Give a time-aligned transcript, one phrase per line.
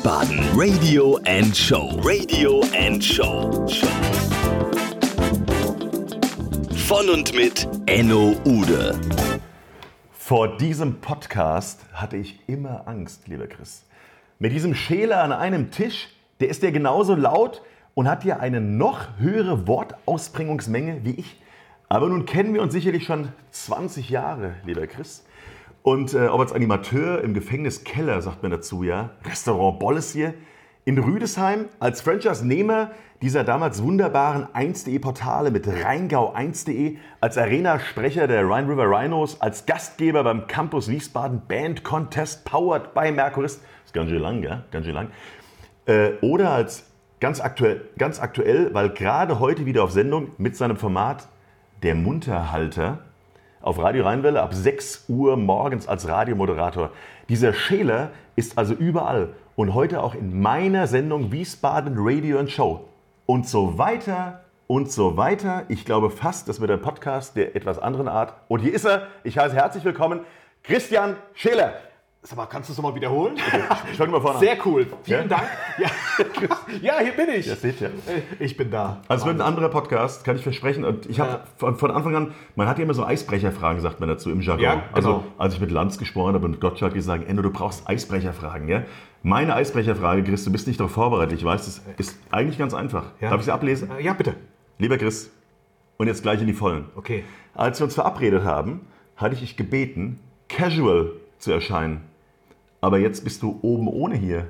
[0.00, 2.00] Wiesbaden Radio and Show.
[2.02, 3.50] Radio and Show.
[6.88, 8.98] Von und mit Enno Ude.
[10.10, 13.84] Vor diesem Podcast hatte ich immer Angst, lieber Chris.
[14.38, 16.08] Mit diesem Schäler an einem Tisch,
[16.40, 17.60] der ist ja genauso laut
[17.92, 21.36] und hat ja eine noch höhere Wortausbringungsmenge wie ich.
[21.90, 25.24] Aber nun kennen wir uns sicherlich schon 20 Jahre, lieber Chris.
[25.82, 30.34] Und äh, ob als Animateur im Gefängniskeller, sagt man dazu, ja, Restaurant Bolles hier,
[30.84, 32.90] in Rüdesheim, als Franchise-Nehmer
[33.22, 40.24] dieser damals wunderbaren 1.de Portale mit Rheingau1.de, als Arena-Sprecher der Rhine River Rhinos, als Gastgeber
[40.24, 44.86] beim Campus Wiesbaden Band Contest powered by Mercurist, das ist ganz schön lang, ja, ganz
[44.86, 45.08] schön lang,
[45.86, 46.86] äh, oder als
[47.20, 51.28] ganz aktuell, ganz aktuell, weil gerade heute wieder auf Sendung mit seinem Format
[51.82, 53.00] Der Munterhalter,
[53.60, 56.90] auf Radio Rheinwelle ab 6 Uhr morgens als Radiomoderator.
[57.28, 62.88] Dieser Schäler ist also überall und heute auch in meiner Sendung Wiesbaden Radio and Show.
[63.26, 65.64] Und so weiter und so weiter.
[65.68, 68.34] Ich glaube fast, das wird ein Podcast der etwas anderen Art.
[68.48, 69.08] Und hier ist er.
[69.24, 70.20] Ich heiße herzlich willkommen
[70.62, 71.74] Christian Schäler.
[72.22, 73.36] Sag mal, kannst du es nochmal wiederholen?
[73.90, 74.86] Ich fange mal vorne Sehr cool.
[75.04, 75.38] Vielen Ja?
[75.38, 75.48] Dank.
[75.78, 75.88] Ja.
[76.82, 77.46] ja, hier bin ich.
[77.46, 77.52] an.
[77.52, 77.90] Das seht ihr.
[78.38, 79.00] Ich bin da.
[79.08, 80.84] Also es wird ein anderer Podcast, kann ich versprechen.
[80.84, 81.30] Und ich habe
[81.62, 81.72] Ja.
[81.74, 84.62] von, Anfang an, man hat ja immer so Eisbrecherfragen, sagt man dazu im Jargon.
[84.62, 84.84] Ja, genau.
[84.92, 88.68] Also als ich mit Lanz gesprochen habe und Gottschalk gesagt, Endo, du brauchst Eisbrecherfragen.
[88.68, 88.82] Ja?
[89.22, 91.38] Meine Eisbrecherfrage, Chris, du bist nicht darauf vorbereitet.
[91.38, 93.04] Ich weiß, das ist eigentlich ganz einfach.
[93.22, 93.30] Ja.
[93.30, 93.90] Darf ich sie ablesen?
[93.98, 94.34] Äh, Ja, bitte.
[94.76, 95.30] Lieber Chris,
[95.96, 96.84] und jetzt gleich in die Vollen.
[96.96, 97.24] Okay.
[97.54, 98.82] Als wir uns verabredet haben,
[99.16, 102.02] hatte ich dich gebeten, casual zu erscheinen.
[102.80, 104.46] Aber jetzt bist du oben ohne hier.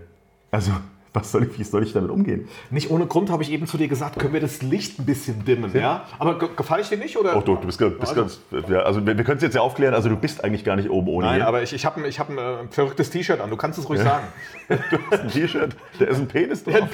[0.51, 0.73] Also,
[1.15, 2.49] was soll ich, wie soll ich damit umgehen?
[2.71, 5.45] Nicht ohne Grund habe ich eben zu dir gesagt, können wir das Licht ein bisschen
[5.45, 6.05] dimmen, ja?
[6.19, 7.37] Aber ge gefalle ich dir nicht, oder?
[7.37, 8.41] Auch du, du bist, bist Also- ganz.
[8.69, 9.95] Ja, also, wir, wir können es jetzt ja aufklären.
[9.95, 11.47] Also, du bist eigentlich gar nicht oben ohne Nein, hier.
[11.49, 13.89] aber ich, ich habe ein, ich hab ein äh, verrücktes T-Shirt an, du kannst es
[13.89, 14.25] ruhig sagen.
[14.69, 16.77] Du hast ein T-Shirt, da ist ein Penis drauf.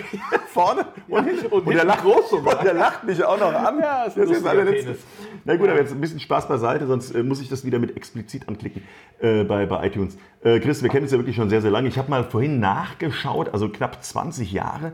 [0.49, 1.47] Vorne und, hinten.
[1.49, 2.59] und der hinten lacht, groß sogar.
[2.59, 3.79] Und der lacht mich auch noch an.
[3.79, 4.85] Ja, ist ein das ist allerletzte.
[4.93, 4.99] Penis.
[5.45, 7.95] Na gut, aber jetzt ein bisschen Spaß beiseite, sonst äh, muss ich das wieder mit
[7.95, 8.83] explizit anklicken
[9.21, 10.17] äh, bei, bei iTunes.
[10.43, 11.89] Äh, Chris, wir kennen uns ja wirklich schon sehr, sehr lange.
[11.89, 14.93] Ich habe mal vorhin nachgeschaut, also knapp 20 Jahre.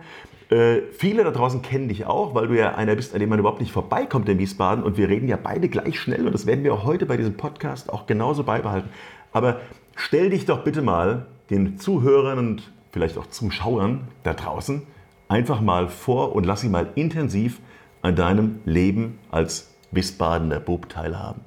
[0.51, 3.39] Äh, viele da draußen kennen dich auch, weil du ja einer bist, an dem man
[3.39, 4.85] überhaupt nicht vorbeikommt in Wiesbaden.
[4.85, 7.91] Und wir reden ja beide gleich schnell und das werden wir heute bei diesem Podcast
[7.93, 8.91] auch genauso beibehalten.
[9.33, 9.61] Aber
[9.97, 14.83] stell dich doch bitte mal den Zuhörern und vielleicht auch Zuschauern da draußen
[15.33, 17.61] einfach mal vor und lass sie mal intensiv
[18.03, 21.41] an deinem Leben als Wiesbadener Bub teilhaben.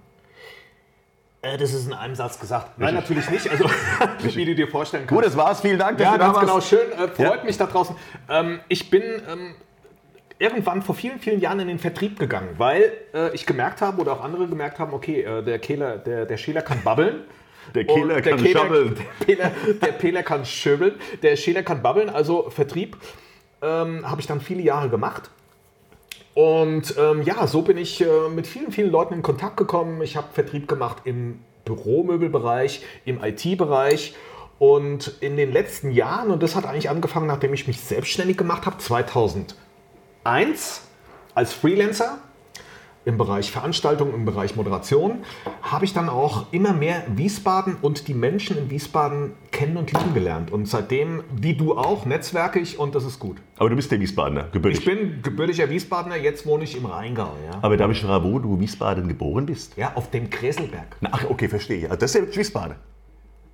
[1.45, 2.77] Äh, das ist in einem Satz gesagt.
[2.79, 3.49] Nein, natürlich nicht.
[3.49, 3.65] Also,
[4.35, 5.15] wie du dir vorstellen kannst.
[5.15, 5.61] Gut, das war's.
[5.61, 6.39] Vielen Dank, dass Ja, da warst.
[6.41, 6.61] genau.
[6.61, 6.91] Schön.
[6.93, 7.43] Äh, freut Ja.
[7.43, 7.95] mich da draußen.
[8.29, 9.55] Ähm, ich bin ähm,
[10.39, 14.13] irgendwann vor vielen, vielen Jahren in den Vertrieb gegangen, weil äh, ich gemerkt habe oder
[14.13, 17.21] auch andere gemerkt haben, okay, äh, der Kehler, der, der Schäler kann babbeln.
[17.73, 18.95] Der Kehler kann Kehler- schabbeln.
[19.19, 19.51] Der Kehler,
[19.81, 20.93] der Kehler kann schöbeln.
[21.23, 22.09] Der Schäler kann babbeln.
[22.11, 22.95] Also Vertrieb
[23.63, 25.31] ähm, habe ich dann viele Jahre gemacht.
[26.35, 30.01] Und ähm, ja, so bin ich äh, mit vielen, vielen Leuten in Kontakt gekommen.
[30.01, 34.13] Ich habe Vertrieb gemacht im Büromöbelbereich, im IT-Bereich.
[34.59, 38.65] Und in den letzten Jahren, und das hat eigentlich angefangen, nachdem ich mich selbstständig gemacht
[38.65, 39.55] habe, 2001
[41.33, 42.19] als Freelancer
[43.05, 45.19] im Bereich Veranstaltung, im Bereich Moderation,
[45.61, 50.13] habe ich dann auch immer mehr Wiesbaden und die Menschen in Wiesbaden kennen und lieben
[50.13, 50.51] gelernt.
[50.51, 53.37] Und seitdem, wie du auch, netzwerke ich und das ist gut.
[53.57, 54.79] Aber du bist der Wiesbadener, gebürtig.
[54.79, 57.31] Ich bin gebürtiger Wiesbadener, jetzt wohne ich im Rheingau.
[57.51, 59.77] Ja, Aber darf ich fragen, wo du Wiesbaden geboren bist?
[59.77, 60.97] ja auf dem Kreselberg.
[61.01, 61.81] Na, ach, okay, verstehe.
[61.87, 62.75] Ja, das ist ja wirklich Wiesbaden.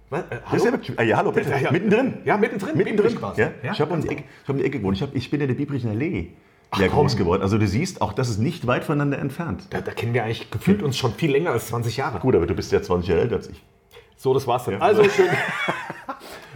[0.09, 0.21] Was?
[0.21, 0.77] Äh, Das ist hallo?
[0.83, 1.49] ja ah, ja, hallo, bitte.
[1.49, 1.71] Ja, ja.
[1.71, 2.13] Mittendrin.
[2.25, 2.77] Ja, mittendrin.
[2.77, 3.17] Mittendrin.
[3.37, 3.51] Ja?
[3.63, 4.97] Ja, ich habe um, die Ecke- gewohnt.
[4.97, 6.31] Ich, hab, ich bin in der Biebricher Allee
[6.77, 6.99] ja, komm.
[6.99, 7.41] groß geworden.
[7.41, 9.67] Also du siehst, auch das ist nicht weit voneinander entfernt.
[9.71, 12.19] Da, da kennen wir eigentlich gefühlt uns schon viel länger als 20 Jahre.
[12.19, 13.61] Gut, aber du bist ja 20 Jahre älter als ich.
[14.15, 14.81] So, das war's dann.
[14.81, 15.29] Also schön.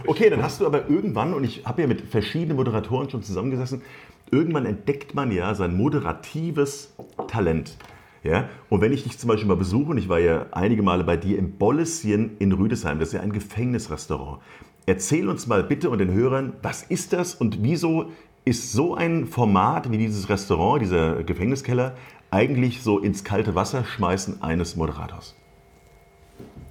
[0.06, 3.82] Okay, dann hast du aber irgendwann, und ich habe ja mit verschiedenen Moderatoren schon zusammengesessen,
[4.30, 6.94] irgendwann entdeckt man ja sein moderatives
[7.28, 7.76] Talent.
[8.22, 8.48] Ja?
[8.68, 11.16] Und wenn ich dich zum Beispiel mal besuche, und ich war ja einige Male bei
[11.16, 14.40] dir im Bollesschen in Rüdesheim, das ist ja ein Gefängnisrestaurant.
[14.86, 18.12] Erzähl uns mal bitte und den Hörern, was ist das und wieso
[18.46, 21.96] ist so ein Format wie dieses Restaurant, dieser Gefängniskeller,
[22.30, 25.34] eigentlich so ins kalte Wasser schmeißen eines Moderators?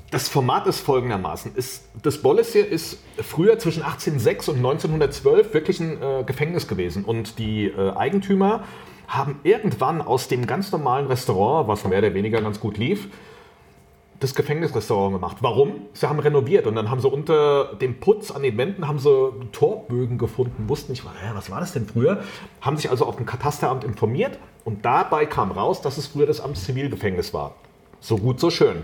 [0.10, 1.54] Das Format ist folgendermaßen.
[1.56, 7.04] Ist, das Bolles hier ist früher zwischen 1806 und 1912 wirklich ein äh, Gefängnis gewesen.
[7.04, 8.64] Und die äh, Eigentümer
[9.08, 13.10] haben irgendwann aus dem ganz normalen Restaurant, was mehr oder weniger ganz gut lief,
[14.20, 15.38] das Gefängnisrestaurant gemacht.
[15.42, 15.88] Warum?
[15.94, 19.32] Sie haben renoviert und dann haben sie unter dem Putz an den Wänden haben sie
[19.52, 21.04] Torbögen gefunden, wussten nicht,
[21.34, 22.24] was war das denn früher?
[22.62, 26.40] Haben sich also auf dem Katasteramt informiert und dabei kam raus, dass es früher das
[26.40, 27.56] Amtszivilgefängnis war.
[28.00, 28.84] So gut, so schön.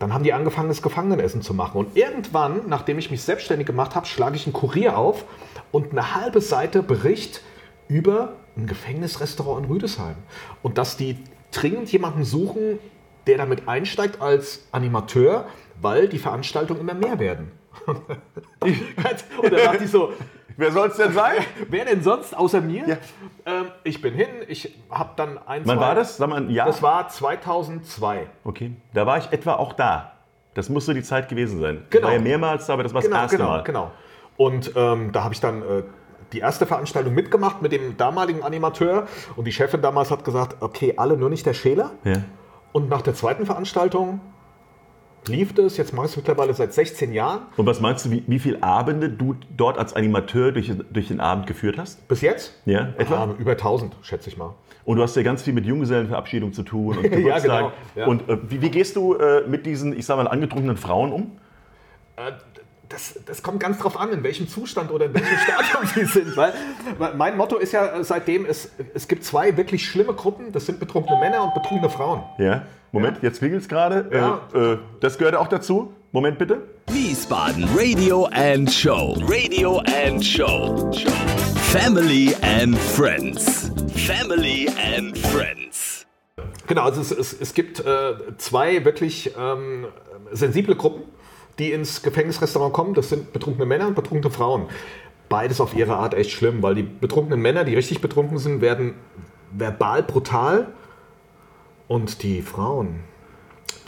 [0.00, 1.78] Dann haben die angefangen, das Gefangenessen zu machen.
[1.78, 5.24] Und irgendwann, nachdem ich mich selbstständig gemacht habe, schlage ich einen Kurier auf
[5.70, 7.42] und eine halbe Seite Bericht
[7.86, 10.16] über ein Gefängnisrestaurant in Rüdesheim.
[10.62, 11.18] Und dass die
[11.52, 12.78] dringend jemanden suchen,
[13.26, 15.46] der damit einsteigt als Animateur,
[15.80, 17.52] weil die Veranstaltungen immer mehr werden.
[17.86, 18.00] und
[19.42, 20.12] dann dachte ich so,
[20.56, 21.38] Wer soll es denn sein?
[21.68, 22.86] wer denn sonst außer mir?
[22.86, 22.96] Ja.
[23.46, 26.16] Ähm, ich bin hin, ich habe dann ein, Wann war das?
[26.16, 26.66] Sag mal ein Jahr.
[26.66, 28.26] Das war 2002.
[28.44, 28.72] okay.
[28.92, 30.12] Da war ich etwa auch da.
[30.54, 31.80] Das muss so die Zeit gewesen sein.
[31.84, 32.06] Ich Genau.
[32.06, 33.62] war ja mehrmals da, aber das war das Genau, erste genau, Mal.
[33.64, 33.90] genau.
[34.36, 35.82] Und ähm, da habe ich dann äh,
[36.32, 39.08] die erste Veranstaltung mitgemacht mit dem damaligen Animateur.
[39.34, 41.90] Und die Chefin damals hat gesagt, okay, alle nur nicht der Schäler.
[42.04, 42.18] Ja.
[42.74, 44.20] Und nach der zweiten Veranstaltung
[45.28, 45.76] lief das.
[45.76, 47.42] Jetzt mache ich es mittlerweile seit 16 Jahren.
[47.56, 51.20] Und was meinst du, wie, wie viele Abende du dort als Animateur durch, durch den
[51.20, 52.06] Abend geführt hast?
[52.08, 52.60] Bis jetzt?
[52.66, 53.26] Ja, etwa?
[53.26, 54.54] Ah, über 1000, schätze ich mal.
[54.84, 57.42] Und du hast ja ganz viel mit Junggesellenverabschiedung zu tun und Ja, Geburtstag.
[57.42, 58.06] genau, ja.
[58.06, 61.30] Und äh, wie, wie gehst du äh, mit diesen, ich sag mal, angetrunkenen Frauen um?
[62.16, 62.32] Äh,
[62.94, 66.36] Das, das kommt ganz drauf an, in welchem Zustand oder in welchem Stadium sie sind.
[66.36, 66.54] Weil,
[66.96, 70.52] weil mein Motto ist ja äh, seitdem, es, es gibt zwei wirklich schlimme Gruppen.
[70.52, 72.22] Das sind betrunkene Männer und betrunkene Frauen.
[72.38, 72.62] Ja,
[72.92, 74.08] Moment, jetzt klingelt es gerade.
[74.12, 74.40] Ja.
[74.54, 75.92] Äh, äh, das gehört auch dazu.
[76.12, 76.62] Moment bitte.
[76.86, 79.16] Wiesbaden Radio and Show.
[79.26, 80.92] Radio and Show.
[81.72, 83.72] Family and Friends.
[84.06, 86.06] Family and Friends.
[86.68, 89.86] Genau, also es, es, es gibt äh, zwei wirklich ähm,
[90.30, 91.02] sensible Gruppen,
[91.58, 92.94] die ins Gefängnisrestaurant kommen.
[92.94, 94.68] Das sind betrunkene Männer und betrunkene Frauen.
[95.28, 98.94] Beides auf ihre Art echt schlimm, weil die betrunkenen Männer, die richtig betrunken sind, werden
[99.50, 100.68] verbal brutal
[101.88, 103.00] und die Frauen,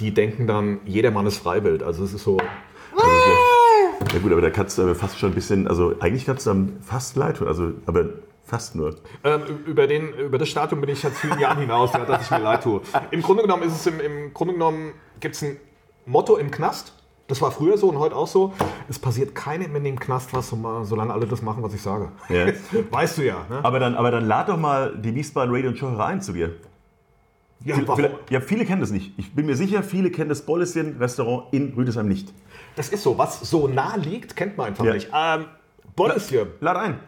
[0.00, 1.82] die denken dann, jeder Mann ist Freiwild.
[1.82, 2.38] Also es ist so,
[2.96, 6.46] Also, ja gut, aber da kannst du aber fast schon ein bisschen, also eigentlich kannst
[6.46, 8.06] du dann fast leid tun, also, aber
[8.44, 8.96] fast nur.
[9.24, 12.30] Ähm, über, den, über das Stadium bin ich seit vielen Jahren hinaus, ja, dass ich
[12.30, 12.80] mir leid tue.
[13.10, 15.56] Im Grunde genommen ist es im, im Grunde genommen gibt es ein
[16.04, 16.92] Motto im Knast.
[17.28, 18.52] Das war früher so und heute auch so.
[18.88, 22.10] Es passiert keinem in dem Knast was, so- solange alle das machen, was ich sage.
[22.28, 22.46] Ja.
[22.90, 23.44] Weißt du ja.
[23.50, 23.60] Ne?
[23.64, 26.52] Aber dann, aber dann lad doch mal die Wiesbaden Radio und Show ein zu dir.
[27.64, 27.76] Ja,
[28.30, 29.18] Ja, viele kennen das nicht.
[29.18, 32.32] Ich bin mir sicher, viele kennen das Bollischen Restaurant in Rüdesheim nicht.
[32.76, 33.18] Das ist so.
[33.18, 34.92] Was so nah liegt, kennt man einfach Ja.
[34.94, 35.08] nicht.
[35.12, 35.46] Ähm,
[35.96, 36.46] Bollesje.
[36.60, 37.00] Lad ein.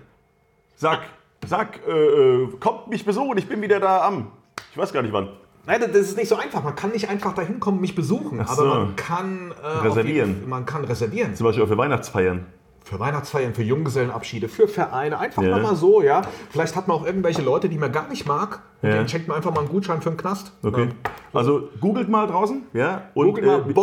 [0.75, 1.01] Sag,
[1.47, 4.33] sag, äh, äh, kommt mich besuchen, ich bin wieder da am.
[4.73, 5.29] Ich weiß gar nicht wann.
[5.69, 6.65] Nein, das ist nicht so einfach.
[6.65, 8.41] Man kann nicht einfach dahin kommen, mich besuchen.
[8.43, 8.63] Ach so.
[8.65, 10.35] Aber man kann äh, Reservieren.
[10.41, 11.35] jeden- Man kann reservieren.
[11.37, 12.47] Zum Beispiel auch für Weihnachtsfeiern.
[12.85, 15.19] Für Weihnachtsfeiern, für Junggesellenabschiede, für Vereine.
[15.19, 15.59] Einfach Ja.
[15.59, 16.23] mal, so, ja.
[16.51, 18.63] Vielleicht hat man auch irgendwelche Leute, die man gar nicht mag.
[18.81, 18.95] Und Ja.
[18.97, 20.53] denen schenkt man einfach mal einen Gutschein für einen Knast.
[20.63, 20.85] Okay.
[20.87, 21.11] Ja.
[21.39, 22.63] Also googelt mal draußen.
[22.73, 23.03] Ja.
[23.13, 23.75] Und, Googelt mal äh,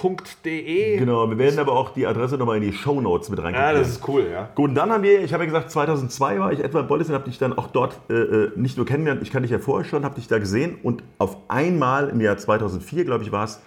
[0.00, 0.98] bollesje.de.
[0.98, 3.78] Genau, wir werden aber auch die Adresse nochmal in die Shownotes mit Ja, reinkopieren.
[3.78, 4.48] das ist cool, ja.
[4.54, 7.14] Gut, und dann haben wir, ich habe ja gesagt, 2002 war ich etwa in Bollesen,
[7.14, 9.88] habe dich dann auch dort äh, äh, nicht nur kennengelernt, ich kannte dich ja vorher
[9.88, 13.60] schon, habe dich da gesehen und auf einmal im Jahr 2004, glaube ich, war es,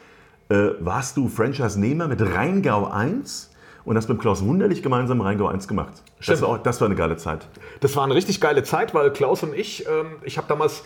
[0.49, 3.51] äh, warst du Franchise-Nehmer mit Rheingau 1
[3.83, 6.03] und hast mit Klaus Wunderlich gemeinsam Rheingau 1 gemacht.
[6.25, 7.47] Das war, auch, das war eine geile Zeit.
[7.79, 10.83] Das war eine richtig geile Zeit, weil Klaus und ich, ähm, ich habe damals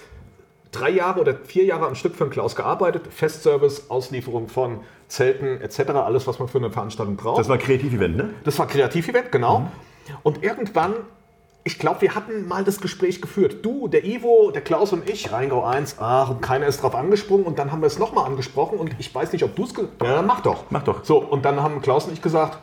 [0.72, 3.08] drei Jahre oder vier Jahre am Stück für den Klaus gearbeitet.
[3.10, 7.40] Festservice, Auslieferung von Zelten etc., alles, was man für eine Veranstaltung braucht.
[7.40, 8.30] Das war Kreativ-Event, ne?
[8.44, 9.60] Das war Kreativevent, genau.
[9.60, 9.68] Mhm.
[10.24, 10.94] Und irgendwann,
[11.64, 13.66] ich glaube, wir hatten mal das Gespräch geführt.
[13.66, 17.46] Du, der Ivo, der Klaus und ich, Rheingau 1, ach, und keiner ist drauf angesprungen.
[17.46, 19.74] Und dann haben wir es nochmal angesprochen und ich weiß nicht, ob du es...
[20.04, 20.66] Ja, mach doch.
[20.70, 21.04] Mach doch.
[21.04, 22.60] So, und dann haben Klaus und ich gesagt,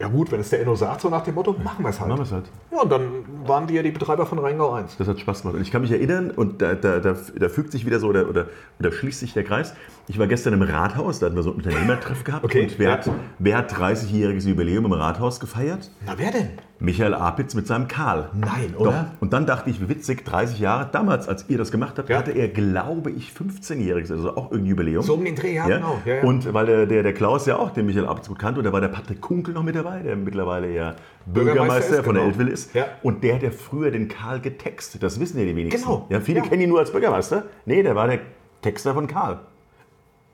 [0.00, 2.08] ja gut, wenn es der Enno sagt, so nach dem Motto, machen wir es halt.
[2.08, 2.46] Machen wir es halt.
[2.72, 4.96] Ja, und dann waren wir die Betreiber von Rheingau 1.
[4.96, 5.56] Das hat Spaß gemacht.
[5.56, 8.28] Und ich kann mich erinnern, und da, da, da, da fügt sich wieder so, oder,
[8.28, 8.46] oder,
[8.80, 9.74] oder schließt sich der Kreis.
[10.08, 12.44] Ich war gestern im Rathaus, da hatten wir so einen Unternehmertreff gehabt.
[12.44, 12.94] Okay, Und wer, ja.
[12.96, 15.90] hat, wer hat 30-jähriges Jubiläum im Rathaus gefeiert?
[16.04, 16.50] Na, wer denn?
[16.82, 18.28] Michael Apitz mit seinem Karl.
[18.34, 18.80] Nein, Doch.
[18.80, 19.12] oder?
[19.20, 22.18] Und dann dachte ich, wie witzig, 30 Jahre, damals, als ihr das gemacht habt, Ja.
[22.18, 25.02] hatte er, glaube ich, 15-jähriges, also auch irgendein Jubiläum.
[25.04, 26.00] So um den Dreh, ja, genau.
[26.04, 26.22] Ja, ja.
[26.24, 28.72] Und weil der, der, der Klaus ja auch den Michael Apitz gut kannte, und da
[28.72, 30.96] war der Patrick Kunkel noch mit dabei, der mittlerweile ja
[31.26, 32.32] Bürgermeister, ist, von der genau.
[32.32, 32.74] Eltville ist.
[32.74, 32.86] Ja.
[33.02, 35.82] Und der hat ja früher den Karl getextet, das wissen ja die wenigsten.
[35.82, 36.06] Genau.
[36.10, 36.46] Ja, viele Ja.
[36.46, 37.44] kennen ihn nur als Bürgermeister.
[37.64, 38.18] Nee, der war der
[38.60, 39.38] Texter von Karl.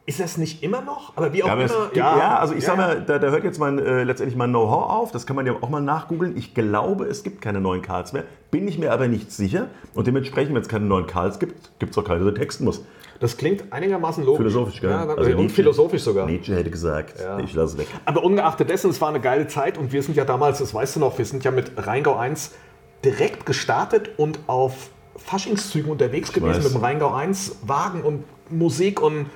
[0.09, 1.13] Ist das nicht immer noch?
[1.17, 1.85] Aber wie auch Ja, aber es immer.
[1.85, 4.89] gibt, ja, also ich sag mal, da, da hört jetzt mein, äh, letztendlich mein Know-how
[4.91, 5.13] auf.
[5.13, 6.35] Das kann man ja auch mal nachgoogeln.
[6.35, 8.25] Ich glaube, es gibt keine neuen Karls mehr.
[8.51, 9.67] Bin ich mir aber nicht sicher.
[9.95, 12.83] Und dementsprechend, wenn es keine neuen Karls gibt, gibt es auch keine, der texten muss.
[13.21, 14.39] Das klingt einigermaßen logisch.
[14.47, 14.91] Philosophisch, gell?
[14.91, 16.25] Ja, Also und Nietzsche- philosophisch sogar.
[16.27, 17.89] Nietzsche hätte gesagt, ich lasse es weg.
[18.07, 20.97] Aber ungeachtet dessen, es war eine geile Zeit und wir sind ja damals, das weißt
[20.97, 22.53] du noch, wir sind ja mit Rheingau 1
[23.05, 26.65] direkt gestartet und auf Faschingszügen unterwegs gewesen weiß.
[26.65, 29.27] mit dem Rheingau 1 Wagen und Musik und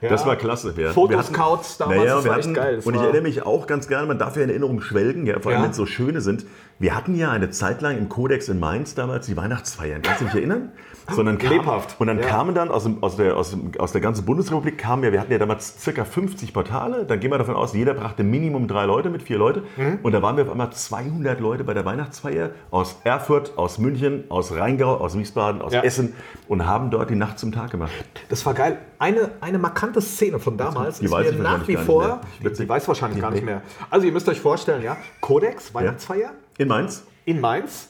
[0.00, 0.08] Ja.
[0.10, 0.72] Das war klasse.
[0.76, 0.92] Ja.
[0.92, 2.76] Fotoscouts damals, naja, das wir war echt hatten, geil.
[2.76, 5.40] Das Und ich erinnere mich auch ganz gerne, man darf ja in Erinnerung schwelgen, ja,
[5.40, 5.64] vor allem Ja.
[5.64, 6.46] wenn es so schöne sind.
[6.78, 10.00] Wir hatten ja eine Zeit lang im Kodex in Mainz damals die Weihnachtsfeiern.
[10.02, 10.70] Kannst du dich erinnern?
[11.10, 11.96] Sondern kam, Lebhaft.
[11.98, 12.26] Und dann Ja.
[12.26, 15.20] kamen dann aus, dem, aus, der, aus, dem, aus der ganzen Bundesrepublik, kamen ja, wir
[15.20, 17.06] hatten ja damals circa 50 Portale.
[17.06, 19.62] Dann gehen wir davon aus, jeder brachte Minimum drei Leute mit, vier Leute.
[19.78, 20.00] Mhm.
[20.02, 24.24] Und da waren wir auf einmal 200 Leute bei der Weihnachtsfeier aus Erfurt, aus München,
[24.28, 25.72] aus Rheingau, aus Wiesbaden, aus.
[25.72, 26.12] Essen
[26.46, 27.90] und haben dort die Nacht zum Tag gemacht.
[28.28, 28.76] Das war geil.
[28.98, 32.52] Eine, eine markante Szene von damals Die ist weiß mir ich nach wie vor, die,
[32.52, 33.62] die weiß wahrscheinlich gar nicht mehr.
[33.90, 37.02] Also ihr müsst euch vorstellen, ja, Codex, Weihnachtsfeier In Mainz?
[37.24, 37.88] in Mainz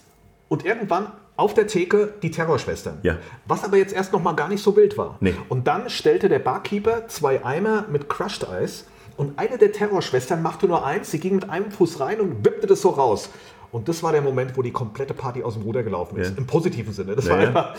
[0.48, 2.98] und irgendwann auf der Theke die Terrorschwestern.
[3.02, 3.16] Ja.
[3.46, 5.16] Was aber jetzt erst noch mal gar nicht so wild war.
[5.20, 5.34] Nee.
[5.48, 8.86] Und dann stellte der Barkeeper zwei Eimer mit Crushed Eis
[9.16, 12.66] und eine der Terrorschwestern machte nur eins, sie ging mit einem Fuß rein und wippte
[12.66, 13.30] das so raus.
[13.70, 16.30] Und das war der Moment, wo die komplette Party aus dem Ruder gelaufen ist.
[16.30, 16.38] Ja.
[16.38, 17.14] Im positiven Sinne.
[17.14, 17.74] Das war Naja, einfach.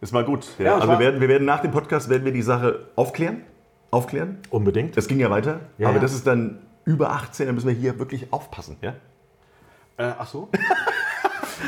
[0.00, 0.46] Es war gut.
[0.58, 3.42] Ja, also wir, werden, wir werden nach dem Podcast werden wir die Sache aufklären.
[3.90, 4.38] Aufklären.
[4.50, 4.96] Unbedingt.
[4.96, 5.60] Es ging ja weiter.
[5.82, 8.76] Aber das ist dann über 18, da müssen wir hier wirklich aufpassen.
[8.80, 8.94] Ja?
[9.96, 10.48] Äh, ach so?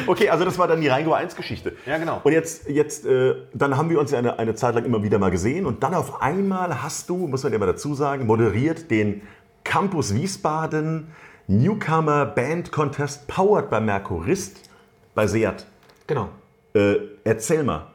[0.07, 1.75] Okay, also das war dann die Rheingo 1 Geschichte.
[1.87, 2.21] Ja, genau.
[2.23, 5.19] Und jetzt, jetzt äh, dann haben wir uns ja eine, eine Zeit lang immer wieder
[5.19, 8.91] mal gesehen und dann auf einmal hast du, muss man ja mal dazu sagen, moderiert
[8.91, 9.23] den
[9.65, 11.09] Campus Wiesbaden
[11.47, 14.69] Newcomer Band Contest powered by Mercurist
[15.15, 15.67] bei Seat.
[16.07, 16.29] Genau.
[16.75, 17.87] Äh, erzähl mal.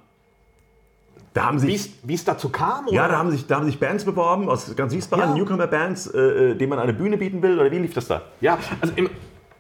[1.34, 2.86] Da haben Wie sich, es- Wie es dazu kam?
[2.90, 3.14] ja, oder?
[3.14, 5.36] da haben sich, da haben sich Bands beworben aus ganz Wiesbaden, Ja.
[5.36, 8.22] Newcomer Bands, äh, äh, denen man eine Bühne bieten will oder wie lief das da?
[8.40, 9.10] Ja, also im,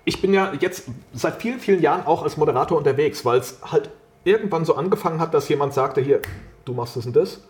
[0.05, 3.89] ich bin ja jetzt seit vielen, vielen Jahren auch als Moderator unterwegs, weil es halt
[4.23, 6.21] irgendwann so angefangen hat, dass jemand sagte, hier,
[6.65, 7.41] du machst das und das.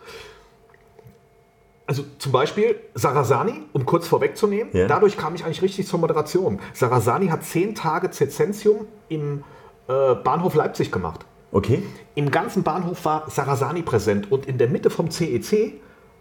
[1.86, 4.88] Also zum Beispiel Sarasani, um kurz vorwegzunehmen, Ja.
[4.88, 6.60] dadurch kam ich eigentlich richtig zur Moderation.
[6.74, 9.44] Sarasani hat zehn Tage Zezentium im
[9.90, 11.26] äh, Bahnhof Leipzig gemacht.
[11.54, 11.84] Okay.
[12.16, 15.74] Im ganzen Bahnhof war Sarasani präsent und in der Mitte vom CEC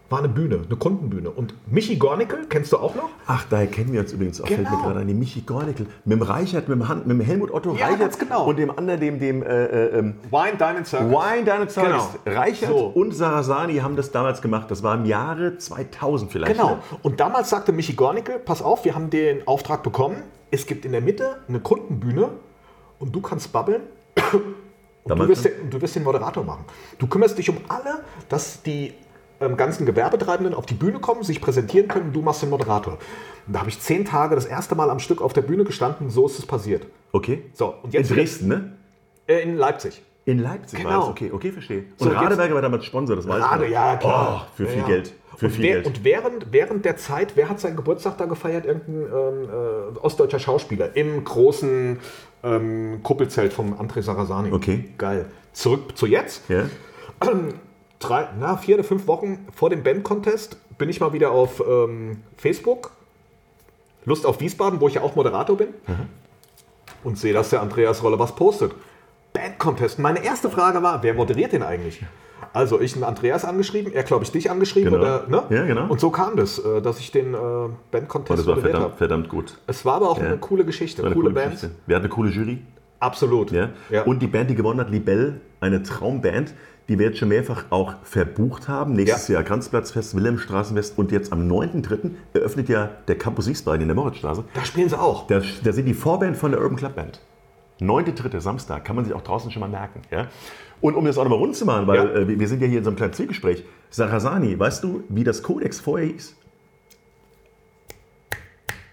[0.09, 1.31] war eine Bühne, eine Kundenbühne.
[1.31, 3.09] Und Michi Gornickel, kennst du auch noch?
[3.25, 4.83] Ach, daher kennen wir uns übrigens auch, fällt mir Genau.
[4.83, 5.87] gerade an, die Michi Gornickel.
[6.05, 8.45] Mit dem Reichert, mit dem, Han, mit dem Helmut Otto Ja, Reichert genau.
[8.45, 11.09] und dem anderen, dem, dem äh, äh, ähm, Wine, Dine Circus.
[11.09, 12.09] Wine Dinosaurs.
[12.25, 12.37] Genau.
[12.39, 12.85] Reichert So.
[12.93, 14.69] und Sarasani haben das damals gemacht.
[14.69, 16.53] Das war im Jahre 2000 vielleicht.
[16.53, 16.75] Genau.
[16.75, 16.79] ne?
[17.01, 20.17] Und damals sagte Michi Gornickel, pass auf, wir haben den Auftrag bekommen.
[20.51, 22.29] Es gibt in der Mitte eine Kundenbühne
[22.99, 23.81] und du kannst babbeln.
[25.03, 26.65] Und du wirst, den, du wirst den Moderator machen.
[26.97, 28.93] Du kümmerst dich um alle, dass die
[29.41, 32.97] ähm, ganzen Gewerbetreibenden auf die Bühne kommen, sich präsentieren können und du machst den Moderator.
[33.45, 36.09] Und da habe ich zehn Tage das erste Mal am Stück auf der Bühne gestanden,
[36.09, 36.85] so ist es passiert.
[37.11, 37.43] Okay.
[37.53, 38.77] So, und In jetzt Dresden, ne?
[39.27, 40.01] Äh, in Leipzig.
[40.25, 41.01] In Leipzig war Genau.
[41.01, 41.09] das.
[41.11, 41.83] Okay, okay, verstehe.
[41.97, 43.71] So, Und jetzt- Radeberger war damals Sponsor, das weiß Gerade, ich.
[43.71, 43.75] noch.
[43.75, 44.45] ja, klar.
[44.47, 44.87] Oh, für viel Ja, ja.
[44.87, 45.13] Geld.
[45.35, 45.85] Für und viel wer- Geld.
[45.87, 48.65] Und während, während der Zeit, wer hat seinen Geburtstag da gefeiert?
[48.65, 49.49] Irgendein ähm,
[49.95, 51.99] äh, ostdeutscher Schauspieler im großen
[52.43, 54.51] ähm, Kuppelzelt vom André Sarasani.
[54.53, 54.85] Okay.
[54.97, 55.25] Geil.
[55.51, 56.49] Zurück zu jetzt.
[56.49, 56.65] ja?
[57.99, 62.21] Drei, na, vier oder fünf Wochen vor dem Band-Contest bin ich mal wieder auf ähm,
[62.37, 62.91] Facebook.
[64.05, 65.69] Lust auf Wiesbaden, wo ich ja auch Moderator bin.
[67.05, 68.73] Und sehe, dass der Andreas Rolle was postet.
[69.57, 69.99] Band-Contest.
[69.99, 72.03] Meine erste Frage war, wer moderiert den eigentlich?
[72.51, 74.91] Also ich einen Andreas angeschrieben, er glaube ich dich angeschrieben.
[74.93, 75.03] Genau.
[75.03, 75.43] Oder, ne?
[75.49, 75.87] Ja, genau.
[75.87, 77.37] Und so kam das, äh, dass ich den äh,
[77.91, 78.95] Band-Contest das war verdammt, habe.
[78.97, 79.57] verdammt gut.
[79.65, 80.25] Es war aber auch Ja.
[80.27, 81.53] eine coole Geschichte, eine coole, coole Band.
[81.53, 81.75] Geschichte.
[81.87, 82.59] Wir hatten eine coole Jury.
[82.99, 83.51] Absolut.
[83.51, 83.69] Ja?
[83.89, 84.03] Ja.
[84.03, 86.53] Und die Band, die gewonnen hat, Libelle, eine Traumband,
[86.89, 88.93] die wir jetzt schon mehrfach auch verbucht haben.
[88.93, 89.35] Nächstes Ja.
[89.35, 92.11] Jahr Kranzplatzfest, Wilhelmstraßenfest und jetzt am 9.3.
[92.33, 94.43] eröffnet ja der Campus Wiesbaden in der Moritzstraße.
[94.53, 95.25] Da spielen sie auch.
[95.27, 97.19] Da, da sind die Vorband von der Urban Club Band.
[97.79, 98.39] 9.3.
[98.39, 100.01] Samstag, kann man sich auch draußen schon mal merken.
[100.11, 100.27] Ja?
[100.81, 102.03] Und um das auch nochmal rund zu machen, weil Ja.
[102.13, 103.63] äh, wir- sind ja hier in so einem kleinen Zwiegespräch.
[103.89, 106.35] Sarasani, weißt du, wie das Kodex vorher hieß?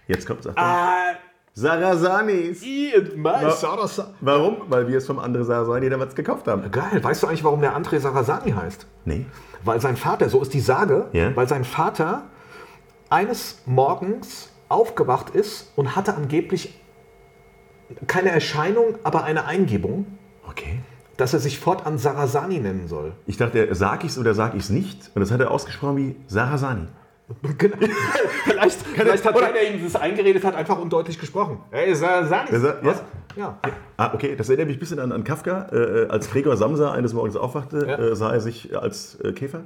[0.07, 0.57] Jetzt kommt es.
[0.57, 1.13] Ah,
[1.53, 2.61] Sarasanis.
[2.61, 4.13] Sarasani.
[4.21, 4.57] Warum?
[4.67, 6.69] Weil wir es vom anderen Sarasani damals gekauft haben.
[6.71, 8.87] Geil, weißt du eigentlich, warum der André Sarasani heißt?
[9.05, 9.25] Nee.
[9.63, 11.35] Weil sein Vater, so ist die Sage, Ja.
[11.35, 12.23] weil sein Vater
[13.09, 16.79] eines Morgens aufgewacht ist und hatte angeblich
[18.07, 20.05] keine Erscheinung, aber eine Eingebung,
[20.47, 20.79] Okay.
[21.17, 23.13] dass er sich fortan Sarasani nennen soll.
[23.27, 25.11] Ich dachte, sag ich's oder sag ich's nicht?
[25.15, 26.87] Und das hat er ausgesprochen wie Sarasani.
[27.57, 27.77] Genau.
[28.43, 31.59] vielleicht vielleicht hat der, der ihm das eingeredet hat, einfach undeutlich gesprochen.
[31.71, 32.49] Hey, Sarasani.
[32.81, 33.03] Was?
[33.37, 33.57] Ja.
[33.95, 35.67] Ah, okay, das erinnert mich ein bisschen an, an Kafka.
[35.71, 37.97] Äh, als Gregor Samsa eines Morgens aufwachte, Ja.
[37.99, 39.61] äh, sah er sich als äh, Käfer.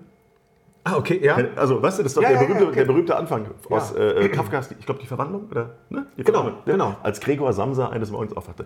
[0.87, 1.35] Ah, okay, ja.
[1.55, 2.75] Also, weißt du, das ist doch Ja, der, ja, ja, berühmte, okay.
[2.79, 4.01] der berühmte Anfang aus Ja.
[4.03, 5.71] äh, äh, Kafkas, ich glaube, die Verwandlung, oder?
[5.89, 6.05] Ne?
[6.15, 6.71] Die Genau, Verwandlung, ne?
[6.73, 6.95] genau.
[7.01, 8.65] Als Gregor Samsa eines Morgens aufwachte.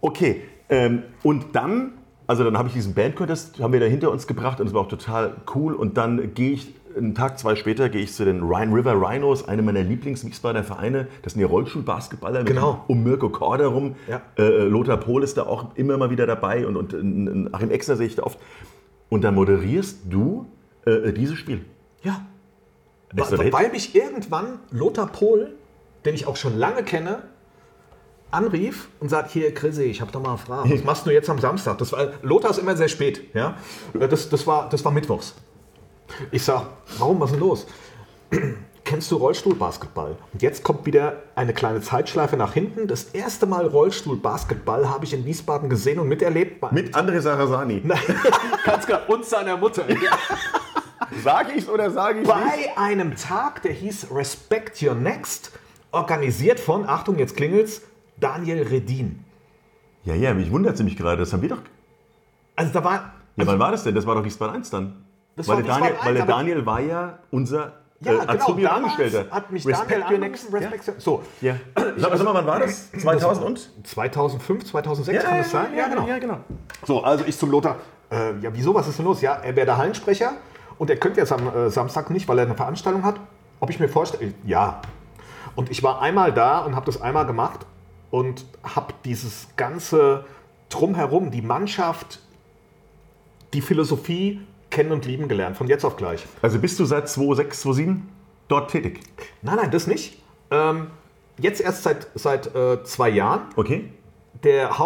[0.00, 1.94] Okay, ähm, und dann,
[2.28, 4.82] also dann habe ich diesen Bandcontest, haben wir da hinter uns gebracht und es war
[4.82, 5.74] auch total cool.
[5.74, 9.46] Und dann gehe ich, einen Tag, zwei später, gehe ich zu den Rhine River Rhinos,
[9.48, 11.08] eine meiner Lieblings-Wiesbadener Vereine.
[11.22, 12.84] Das sind die Rollstuhlbasketballer Genau.
[12.86, 13.96] um Mirko Korder rum.
[14.08, 14.20] Ja.
[14.38, 17.96] Äh, Lothar Pohl ist da auch immer mal wieder dabei und, und äh, Achim Exner
[17.96, 18.38] sehe ich da oft.
[19.08, 20.46] Und dann moderierst du
[20.86, 21.64] äh, dieses Spiel.
[22.02, 22.26] Ja.
[23.12, 25.54] Weil, weil mich irgendwann Lothar Pohl,
[26.04, 27.22] den ich auch schon lange kenne,
[28.30, 30.72] anrief und sagt, hier Chrissy, ich habe da mal eine Frage.
[30.72, 31.78] Was machst du jetzt am Samstag?
[31.78, 33.34] Das war, Lothar ist immer sehr spät.
[33.34, 33.56] Ja?
[33.94, 35.34] Das, das, war, das war mittwochs.
[36.30, 36.66] Ich sag,
[36.98, 37.66] warum, was ist denn los?
[38.84, 40.16] Kennst du Rollstuhlbasketball?
[40.32, 42.88] Und jetzt kommt wieder eine kleine Zeitschleife nach hinten.
[42.88, 46.72] Das erste Mal Rollstuhlbasketball habe ich in Wiesbaden gesehen und miterlebt.
[46.72, 47.82] Mit André Sarasani.
[48.64, 49.02] Ganz klar.
[49.08, 49.84] Und seiner Mutter.
[51.22, 52.34] Sage ich's oder sage ich nicht?
[52.34, 55.52] bei einem Tag, der hieß Respect Your Next,
[55.92, 57.82] organisiert von, Achtung, jetzt klingelt's,
[58.18, 59.24] Daniel Redin.
[60.04, 61.18] Ja, ja, mich wundert sie mich gerade.
[61.18, 61.62] Das haben wir doch.
[62.56, 63.94] Also da war, Ja, wann war das denn?
[63.94, 65.04] Das war doch Wiesbaden 1 dann.
[65.36, 68.18] Das weil, war der Daniel, Wiesbaden 1, weil der Daniel war ja unser ja, äh,
[68.20, 69.30] genau, Azubi und Angestellter.
[69.30, 70.52] hat mich Respect Daniel angerufen, next.
[70.52, 71.52] Respect your, so, Ja.
[71.76, 71.82] ja.
[71.98, 72.90] Sag, sag mal, wann war das?
[72.98, 73.70] 2000 und?
[73.86, 75.74] 2005, 2006 kann das sein?
[75.76, 76.06] Ja, genau.
[76.06, 76.38] Ja, genau.
[76.86, 77.76] So, also ich zum Lothar,
[78.10, 79.20] äh, ja wieso, was ist denn los?
[79.20, 80.32] Ja, er wäre der Hallensprecher
[80.80, 83.20] und er könnte jetzt am äh, Samstag nicht, weil er eine Veranstaltung hat.
[83.60, 84.80] Ob ich mir vorstelle, ja.
[85.54, 87.66] Und ich war einmal da und habe das einmal gemacht
[88.10, 90.24] und habe dieses ganze
[90.70, 92.20] Drumherum, die Mannschaft,
[93.52, 96.24] die Philosophie kennen und lieben gelernt, von jetzt auf gleich.
[96.40, 98.08] Also bist du seit 2006, 2007
[98.48, 99.00] dort tätig?
[99.42, 100.22] Nein, nein, das nicht.
[100.50, 100.86] Ähm,
[101.38, 103.42] jetzt erst seit, seit äh, zwei Jahren.
[103.54, 103.92] Okay.
[104.44, 104.78] Der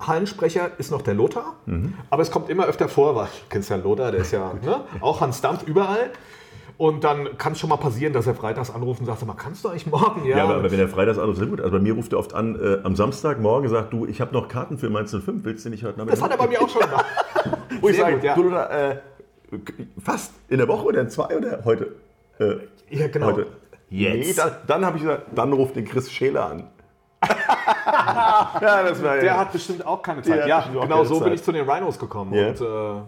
[0.00, 1.56] Haupthallensprecher ist noch der Lothar,
[2.10, 4.82] aber es kommt immer öfter vor, weil du kennst ja Lothar, der ist ja ne,
[5.00, 6.10] auch Hans Dampf überall.
[6.78, 9.32] Und dann kann es schon mal passieren, dass er freitags anruft und sagt, sag mal,
[9.32, 10.26] kannst du eigentlich morgen?
[10.26, 11.58] Ja, aber, aber wenn der Freitags anruft, ist gut.
[11.62, 14.48] Also bei mir ruft er oft an, äh, am Samstagmorgen sagt, du, ich habe noch
[14.48, 16.18] Karten für Mainz 05, willst du nicht heute Nachmittag?
[16.20, 17.06] das hat er bei mir auch schon gemacht.
[17.80, 18.34] Wo ich Sehr sage, ja.
[18.34, 18.96] du, Lothar, äh,
[20.04, 21.94] fast in der Woche oder in zwei oder heute?
[22.38, 22.56] Äh,
[22.90, 23.26] Ja, genau.
[23.28, 23.46] Heute.
[23.88, 24.26] Jetzt.
[24.26, 26.64] Nee, da, dann habe ich gesagt, dann ruft den Chris Scheler an.
[27.86, 30.46] Ja, das war Der hat bestimmt auch keine Zeit.
[30.46, 31.34] Ja, genau so bin Zeit.
[31.34, 32.34] ich zu den Rhinos gekommen.
[32.34, 32.48] Ja.
[32.48, 33.00] Und, äh,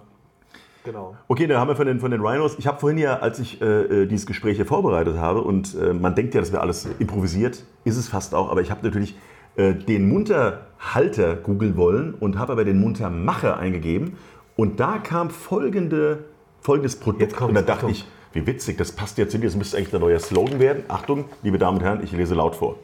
[0.85, 1.17] genau.
[1.27, 2.57] Okay, dann haben wir von den, von den Rhinos.
[2.59, 6.15] Ich habe vorhin ja, als ich äh, dieses Gespräch hier vorbereitet habe, und äh, man
[6.15, 9.17] denkt ja, das wäre alles improvisiert, ist es fast auch, aber ich habe natürlich
[9.57, 14.17] äh, den Munterhalter googeln wollen und habe aber den Muntermacher eingegeben.
[14.57, 16.25] Und da kam folgende,
[16.61, 17.41] folgendes Produkt.
[17.41, 17.91] Und da dachte Achtung.
[17.91, 20.85] ich, wie witzig, das passt jetzt zu mir, das müsste eigentlich der neue Slogan werden.
[20.89, 22.77] Achtung, liebe Damen und Herren, ich lese laut vor.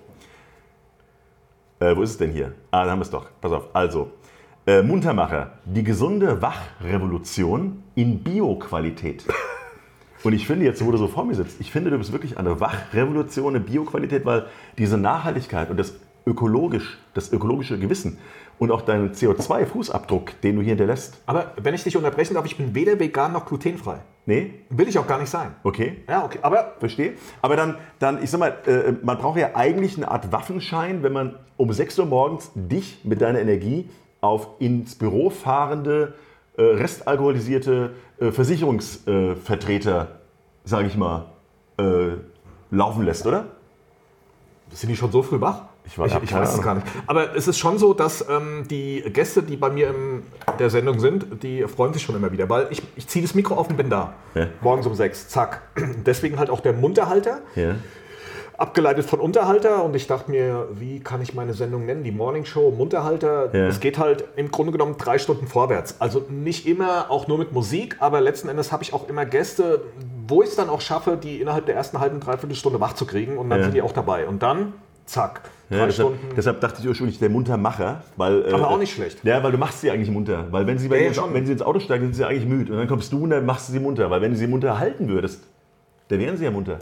[1.81, 2.55] Äh, wo ist es denn hier?
[2.71, 3.27] Ah, da haben wir es doch.
[3.41, 3.69] Pass auf.
[3.73, 4.13] Also,
[4.67, 9.25] äh, Muntermacher, die gesunde Wachrevolution in Bioqualität.
[10.23, 12.39] Und ich finde jetzt, wo du so vor mir sitzt, ich finde, du bist wirklich
[12.39, 14.47] eine Wachrevolution in Bioqualität, weil
[14.79, 15.95] diese Nachhaltigkeit und das
[16.27, 18.19] ökologisch, das ökologische Gewissen
[18.59, 21.21] und auch deinen CO2-Fußabdruck, den du hier hinterlässt.
[21.27, 23.99] Aber wenn ich dich unterbrechen darf, ich bin weder vegan noch glutenfrei.
[24.27, 24.55] Nee?
[24.71, 25.55] Will ich auch gar nicht sein.
[25.63, 26.05] Okay.
[26.09, 26.39] Ja, okay.
[26.41, 27.15] Aber Verstehe.
[27.43, 31.13] Aber dann, dann, ich sag mal, äh, man braucht ja eigentlich eine Art Waffenschein, wenn
[31.13, 33.89] man um 6 Uhr morgens dich mit deiner Energie
[34.21, 36.15] auf ins Büro fahrende,
[36.57, 37.91] äh, restalkoholisierte
[38.21, 40.09] äh, Versicherungsvertreter,
[40.65, 41.27] sage ich mal,
[41.79, 42.13] äh,
[42.71, 43.47] laufen lässt, oder?
[44.71, 45.63] Sind die schon so früh wach?
[45.87, 46.87] Ich weiß- ich, ich weiß es gar nicht.
[47.07, 50.23] Aber es ist schon so, dass ähm, die Gäste, die bei mir in
[50.59, 53.55] der Sendung sind, die freuen sich schon immer wieder, weil ich, ich ziehe das Mikro
[53.57, 54.15] auf und bin da.
[54.35, 54.47] Ja.
[54.63, 55.61] Morgens um sechs, zack.
[56.07, 57.75] Deswegen halt auch der Munterhalter, Ja.
[58.57, 59.85] Abgeleitet von Unterhalter.
[59.85, 62.05] Und ich dachte mir, wie kann ich meine Sendung nennen?
[62.05, 63.55] Die Morning Show, Munterhalter.
[63.55, 63.67] Ja.
[63.67, 65.97] Es geht halt im Grunde genommen drei Stunden vorwärts.
[66.01, 69.83] Also nicht immer auch nur mit Musik, aber letzten Endes habe ich auch immer Gäste,
[70.29, 73.07] wo ich es dann auch schaffe, die innerhalb der ersten halben, dreiviertel Stunde wach zu
[73.07, 73.37] kriegen.
[73.39, 73.65] Und dann Ja.
[73.65, 74.27] sind die auch dabei.
[74.27, 74.73] Und dann,
[75.07, 76.35] zack, drei Ja, deshalb, Stunden.
[76.37, 78.47] deshalb dachte ich ursprünglich der Muntermacher, weil.
[78.47, 79.19] äh, Aber auch nicht schlecht.
[79.25, 80.47] Ja, weil du machst sie eigentlich munter.
[80.51, 81.35] Weil wenn sie, wenn, Ja, schon.
[81.35, 82.73] wenn sie ins Auto steigen, sind sie eigentlich müde.
[82.73, 84.09] Und dann kommst du und dann machst du sie munter.
[84.11, 85.43] Weil wenn du sie munter halten würdest,
[86.09, 86.79] dann wären sie ja munter.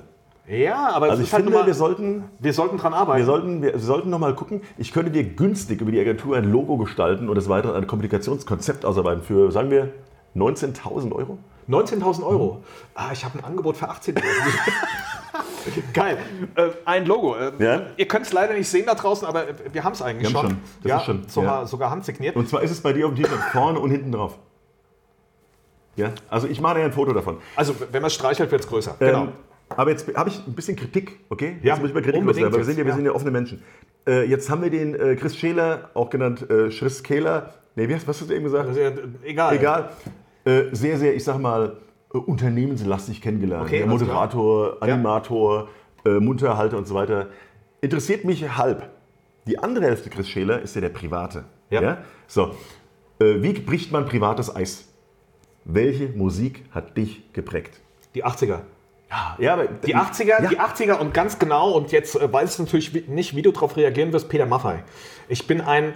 [0.49, 3.19] Ja, aber Also es ich halt finde, nun mal, wir sollten wir sollten dran arbeiten.
[3.19, 4.63] Wir sollten, wir, wir sollten noch mal gucken.
[4.77, 8.85] Ich könnte dir günstig über die Agentur ein Logo gestalten und des Weiteren ein Kommunikationskonzept
[8.85, 9.91] ausarbeiten für, sagen wir,
[10.35, 11.39] 19.000 Euro.
[11.69, 12.63] 19.000 Euro.
[12.95, 14.21] Ah, ich habe ein Angebot für 18.000.
[15.95, 16.19] Geil.
[16.57, 17.37] Äh, ein Logo.
[17.37, 17.83] Äh, Ja.
[17.97, 20.41] Ihr könnt es leider nicht sehen da draußen, aber äh, wir haben es eigentlich Wir
[20.41, 20.51] schon.
[20.51, 20.59] schon.
[20.83, 21.67] Das ja, ist schon, Sogar, ja.
[21.67, 22.35] sogar handsigniert.
[22.35, 24.39] Und zwar ist es bei dir auf dem T-Shirt vorne und hinten drauf.
[25.95, 27.37] Ja, also ich mache dir ein Foto davon.
[27.55, 28.97] Also, wenn man es streichelt, wird es größer.
[28.99, 29.29] Genau.
[29.77, 31.57] Aber jetzt habe ich ein bisschen Kritik, okay?
[31.63, 32.97] Ja, jetzt muss ich mal Kritik loswerden, weil wir sind ja, wir ja.
[32.97, 33.63] sind ja offene Menschen.
[34.07, 37.55] Äh, jetzt haben wir den äh, Chris Scheler, auch genannt äh, Chris Kehler.
[37.77, 38.69] Nee, wie was hast du eben gesagt?
[38.69, 38.81] Also,
[39.25, 39.57] egal.
[39.57, 39.91] Egal.
[40.45, 41.77] Äh, sehr, sehr, ich sag mal,
[42.13, 43.67] äh, unternehmenslastig kennengelernt.
[43.67, 45.69] Okay, alles Moderator, Animator,
[46.05, 47.29] äh, Munterhalter und so weiter.
[47.81, 48.91] Interessiert mich halb.
[49.47, 51.45] Die andere Hälfte Chris Scheler ist ja der Private.
[51.71, 51.99] Ja.
[52.27, 52.55] So,
[53.19, 54.89] äh, wie bricht man privates Eis?
[55.65, 57.81] Welche Musik hat dich geprägt?
[58.15, 58.61] Die 80er.
[59.39, 60.49] Ja, aber Die 80er, Ja.
[60.49, 63.77] die 80er und ganz genau, und jetzt äh, weiß ich natürlich nicht, wie du darauf
[63.77, 64.83] reagieren wirst, Peter Maffay.
[65.29, 65.93] Ich bin ein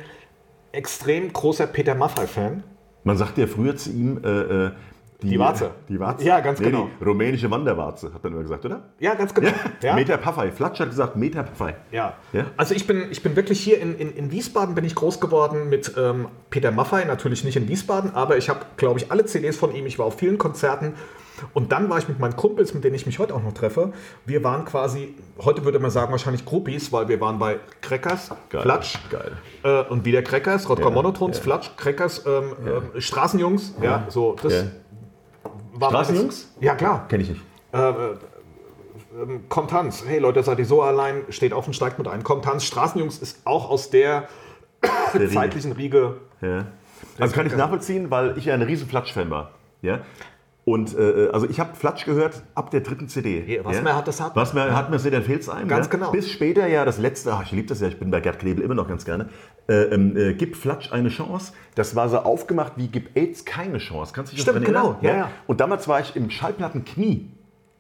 [0.73, 2.63] extrem großer Peter Maffay-Fan.
[3.05, 4.29] Man sagt ja früher zu ihm, äh,
[4.67, 4.71] äh,
[5.23, 5.71] Die Warze.
[5.89, 6.25] Die Warze?
[6.27, 6.91] Ja, ganz genau.
[7.01, 8.83] Die rumänische Wanderwarze, hat man immer gesagt, oder?
[8.99, 9.49] Ja, ganz genau.
[9.83, 9.95] Ja.
[9.95, 10.51] Meter Paffei.
[10.53, 11.75] Flatsch hat gesagt Meter Paffei.
[11.93, 12.15] Ja.
[12.35, 12.45] Ja?
[12.59, 15.71] Also ich bin, ich bin wirklich hier in, in, in Wiesbaden bin ich groß geworden
[15.71, 19.57] mit ähm, Peter Maffei, natürlich nicht in Wiesbaden, aber ich habe, glaube ich, alle CDs
[19.57, 19.87] von ihm.
[19.87, 20.95] Ich war auf vielen Konzerten
[21.55, 23.93] und dann war ich mit meinen Kumpels, mit denen ich mich heute auch noch treffe.
[24.25, 28.63] Wir waren quasi, heute würde man sagen wahrscheinlich Groupies, weil wir waren bei Crackers, Geil.
[28.63, 29.33] Flatsch Geil.
[29.63, 31.43] Äh, und wieder Crackers, Rottgau Ja, Monotons, ja.
[31.43, 32.53] Flatsch, Crackers, ähm,
[32.95, 34.63] ähm, Straßenjungs, ja, so das Ja.
[35.75, 36.53] war Straßenjungs?
[36.61, 37.07] Ja, klar.
[37.09, 37.41] Kenn ich nicht.
[39.49, 40.05] Kommt Tanz.
[40.07, 41.23] Hey Leute, seid ihr so allein?
[41.31, 42.23] Steht auf und steigt mit ein.
[42.23, 42.65] Kommt Tanz.
[42.65, 44.29] Straßenjungs ist auch aus der
[45.15, 45.29] Riege.
[45.31, 46.17] zeitlichen Riege.
[46.43, 46.67] Ja.
[47.19, 49.53] Also kann ich nachvollziehen, weil ich ja ein riesen Flatsch-Fan war.
[49.81, 50.01] Ja?
[50.69, 53.41] Und äh, also ich habe Flatsch gehört ab der dritten CD.
[53.47, 54.35] Ja, was man hat, das hat.
[54.35, 55.69] Was man hat, man sieht, dann fehlt's einem.
[55.69, 55.93] Ganz ja?
[55.93, 56.11] genau.
[56.11, 58.65] Bis später ja das letzte, ach, ich liebe das ja, ich bin bei Gerd Knebel
[58.65, 59.29] immer noch ganz gerne,
[59.69, 61.53] äh, ähm, äh, Gib Flatsch eine Chance.
[61.77, 64.13] Das war so aufgemacht wie Gib AIDS keine Chance.
[64.13, 64.99] Kannst du dich Stimmt, genau.
[65.03, 65.31] Ja, ja.
[65.47, 67.31] Und damals war ich im Schallplatten Knie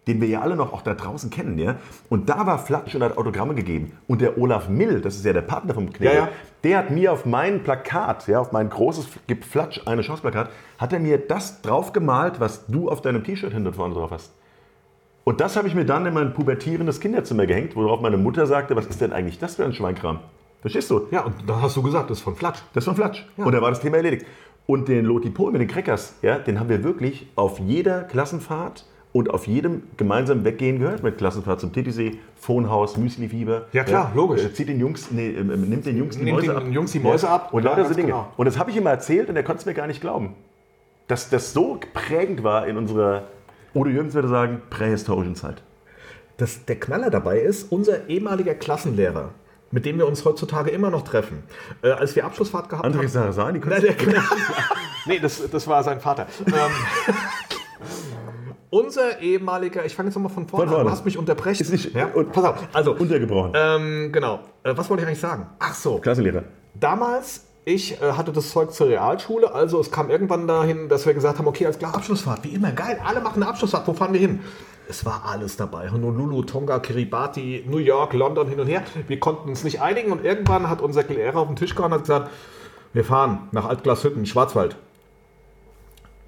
[0.07, 1.77] den wir ja alle noch auch da draußen kennen, ja.
[2.09, 3.93] Und da war Flatsch und hat Autogramme gegeben.
[4.07, 6.29] Und der Olaf Mill, das ist ja der Partner vom Knebel, Ja, ja.
[6.63, 10.51] der hat mir auf mein Plakat, ja, auf mein großes Gib Flatsch eine Chance Plakat,
[10.79, 14.33] hat er mir das drauf gemalt, was du auf deinem T-Shirt hinten vorne drauf hast.
[15.25, 18.77] Und das habe ich mir dann in mein pubertierendes Kinderzimmer gehängt, worauf meine Mutter sagte,
[18.77, 20.21] was ist denn eigentlich das für ein Schweinkram?
[20.61, 21.09] Verstehst du?
[21.11, 22.61] Ja, und dann hast du gesagt, das ist von Flatsch.
[22.75, 23.25] Das war Flatsch.
[23.37, 24.25] Und da war das Thema erledigt.
[24.67, 28.85] Und den Loti Pol mit den Crackers, ja, den haben wir wirklich auf jeder Klassenfahrt
[29.17, 31.03] und auf jedem gemeinsamen Weggehen gehört.
[31.03, 33.67] Mit Klassenfahrt zum Titisee, Phonehaus, Müslifieber.
[33.73, 34.45] Ja, klar, logisch.
[34.45, 36.63] Äh, Zieht den Jungs, nee, äh, nimmt den Jungs die Nimmt Mäuse den ab.
[36.71, 37.53] Jungs die Mäuse ab.
[37.53, 38.09] Und Ja, lauter so Dinge.
[38.09, 38.33] genau.
[38.37, 40.35] Und das habe ich ihm mal erzählt und er konnte es mir gar nicht glauben.
[41.09, 43.23] Dass das so prägend war in unserer,
[43.75, 45.63] Udo Jürgens würde sagen, prähistorischen Zeit.
[46.37, 49.31] Das, der Knaller dabei ist, unser ehemaliger Klassenlehrer,
[49.71, 51.43] mit dem wir uns heutzutage immer noch treffen,
[51.83, 53.09] äh, als wir Abschlussfahrt gehabt André haben.
[53.09, 53.95] Sarasani, Nein, der
[55.07, 56.27] nee, das, das war sein Vater.
[56.47, 56.53] Ähm,
[58.71, 60.85] unser ehemaliger, ich fange jetzt nochmal von vorne Von an, vorne.
[60.91, 61.63] du hast mich unterbrechen.
[61.63, 62.07] Ist nicht- ja?
[62.07, 63.53] und- Pass auf, also, untergebrochen.
[63.55, 64.41] ähm, genau.
[64.63, 65.47] Äh, was wollte ich eigentlich sagen?
[65.59, 66.45] Ach so, Klassenlehrer.
[66.75, 71.15] damals, ich äh, hatte das Zeug zur Realschule, also es kam irgendwann dahin, dass wir
[71.15, 74.13] gesagt haben, okay, alles klar, Abschlussfahrt, wie immer, geil, alle machen eine Abschlussfahrt, wo fahren
[74.13, 74.41] wir hin?
[74.89, 78.83] Es war alles dabei, Honolulu, Tonga, Kiribati, New York, London, hin und her.
[79.09, 81.99] Wir konnten uns nicht einigen und irgendwann hat unser Lehrer auf den Tisch gehauen und
[81.99, 82.31] hat gesagt,
[82.93, 84.77] wir fahren nach Altglashütten, Schwarzwald.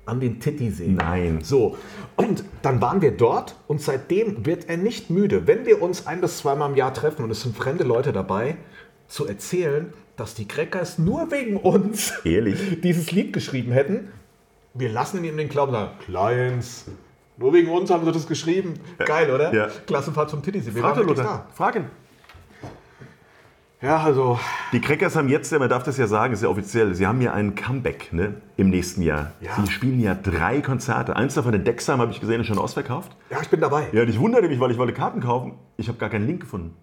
[0.08, 0.88] An den Titisee.
[0.88, 1.40] Nein.
[1.42, 1.76] So,
[2.16, 6.20] und dann waren wir dort und seitdem wird er nicht müde, wenn wir uns ein
[6.20, 8.56] bis zweimal im Jahr treffen und es sind fremde Leute dabei,
[9.06, 12.80] zu erzählen, dass die Crackers nur wegen uns Ehrlich?
[12.82, 14.08] dieses Lied geschrieben hätten.
[14.74, 16.86] Wir lassen ihn in den Glauben sagen, Clients,
[17.36, 18.74] nur wegen uns haben sie das geschrieben.
[18.98, 19.54] Geil, oder?
[19.54, 19.68] Ja.
[19.86, 20.74] Klassenfahrt zum Titisee.
[20.74, 21.46] Wir Frag waren wirklich Lothar.
[21.54, 21.84] Frag ihn.
[23.80, 24.40] Ja, also,
[24.72, 27.32] Die Crackers haben jetzt, man darf das ja sagen, ist ja offiziell, sie haben ja
[27.32, 29.32] einen Comeback ne, im nächsten Jahr.
[29.40, 29.54] Ja.
[29.54, 31.14] Sie spielen ja drei Konzerte.
[31.14, 33.16] Eins davon, den Dexheim, habe ich gesehen, ist schon ausverkauft.
[33.30, 33.86] ja, ich bin dabei.
[33.92, 35.52] Ja, und ich wunderte mich, weil ich wollte Karten kaufen.
[35.76, 36.74] Ich habe gar keinen Link gefunden.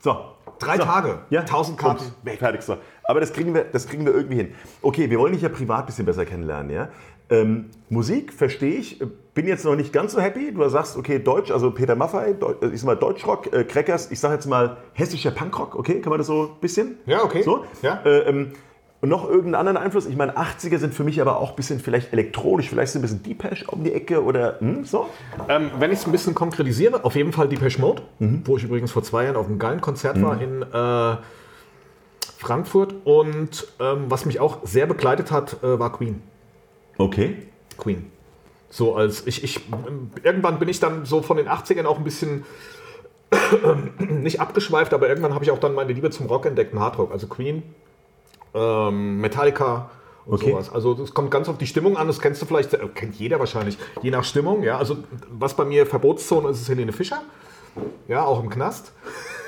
[0.00, 0.16] So.
[0.62, 0.84] Drei so.
[0.84, 2.14] Tage, Ja, 1000 Karten, Bums.
[2.22, 2.38] weg.
[2.38, 2.76] Fertig, so.
[3.04, 4.54] Aber das kriegen, wir, das kriegen wir irgendwie hin.
[4.80, 6.70] Okay, wir wollen dich ja privat ein bisschen besser kennenlernen.
[6.70, 6.88] Ja?
[7.30, 9.02] Ähm, Musik verstehe ich,
[9.34, 10.52] bin jetzt noch nicht ganz so happy.
[10.52, 14.20] Du sagst, okay, Deutsch, also Peter Maffay, Deu ich sag mal Deutschrock, äh, Crackers, ich
[14.20, 16.98] sage jetzt mal hessischer Punkrock, okay, kann man das so ein bisschen?
[17.06, 17.42] Ja, okay.
[17.42, 17.64] So?
[17.80, 18.02] Ja.
[18.04, 18.52] Äh, ähm,
[19.02, 20.06] und noch irgendeinen anderen Einfluss?
[20.06, 23.02] Ich meine, 80er sind für mich aber auch ein bisschen vielleicht elektronisch, vielleicht so ein
[23.02, 25.08] bisschen Deepesh um die Ecke oder hm, so.
[25.48, 28.02] Ähm, wenn ich es ein bisschen konkretisiere, auf jeden Fall Depeche Mode,
[28.44, 31.16] wo ich übrigens vor zwei Jahren auf einem geilen Konzert war in äh,
[32.38, 32.94] Frankfurt.
[33.04, 36.22] Und ähm, was mich auch sehr begleitet hat, äh, war Queen.
[36.96, 37.48] Okay.
[37.78, 38.10] Queen.
[38.70, 39.60] So als ich, ich
[40.22, 42.44] irgendwann bin ich dann so von den 80ern auch ein bisschen
[43.98, 47.26] nicht abgeschweift, aber irgendwann habe ich auch dann meine Liebe zum Rock entdeckt, Hardrock, also
[47.26, 47.62] Queen,
[48.54, 49.90] ähm, Metallica
[50.26, 50.50] und Okay.
[50.52, 50.72] sowas.
[50.72, 53.38] Also das kommt ganz auf die Stimmung an, das kennst du vielleicht, äh, kennt jeder
[53.40, 54.78] wahrscheinlich, je nach Stimmung, ja.
[54.78, 54.98] Also
[55.30, 57.22] was bei mir Verbotszone ist, ist Helene Fischer.
[58.06, 58.92] Ja, auch im Knast.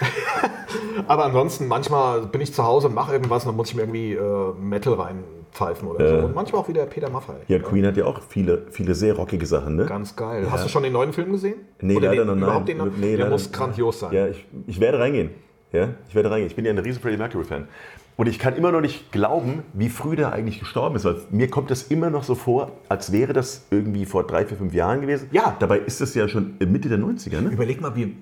[1.07, 3.83] Aber ansonsten, manchmal bin ich zu Hause und mache irgendwas und dann muss ich mir
[3.83, 6.27] irgendwie äh, Metal reinpfeifen oder so.
[6.27, 7.35] Und manchmal auch wieder Peter Maffay.
[7.49, 9.87] Ja, Queen hat ja auch viele, viele sehr rockige Sachen, ne?
[9.87, 10.47] Ganz geil.
[10.51, 11.57] Hast du schon den neuen Film gesehen?
[11.81, 12.45] Nee, Oder leider den, noch nein.
[12.45, 12.87] überhaupt Den, noch?
[12.87, 14.13] Nee, der leider- muss grandios sein.
[14.13, 15.31] Ja, ich, ich werde reingehen.
[15.73, 16.49] Ja, ich werde reingehen.
[16.49, 17.69] Ich bin ja ein riesen Freddie Mercury-Fan.
[18.17, 21.05] Und ich kann immer noch nicht glauben, wie früh der eigentlich gestorben ist.
[21.05, 24.57] Weil mir kommt das immer noch so vor, als wäre das irgendwie vor drei, vier,
[24.57, 25.29] fünf Jahren gewesen.
[25.33, 25.57] Ja.
[25.59, 27.51] Dabei ist das ja schon Mitte der 90er, ne?
[27.51, 28.17] Überleg mal, wie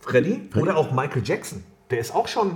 [0.00, 1.64] Freddy oder auch Michael Jackson.
[1.90, 2.52] Der ist auch schon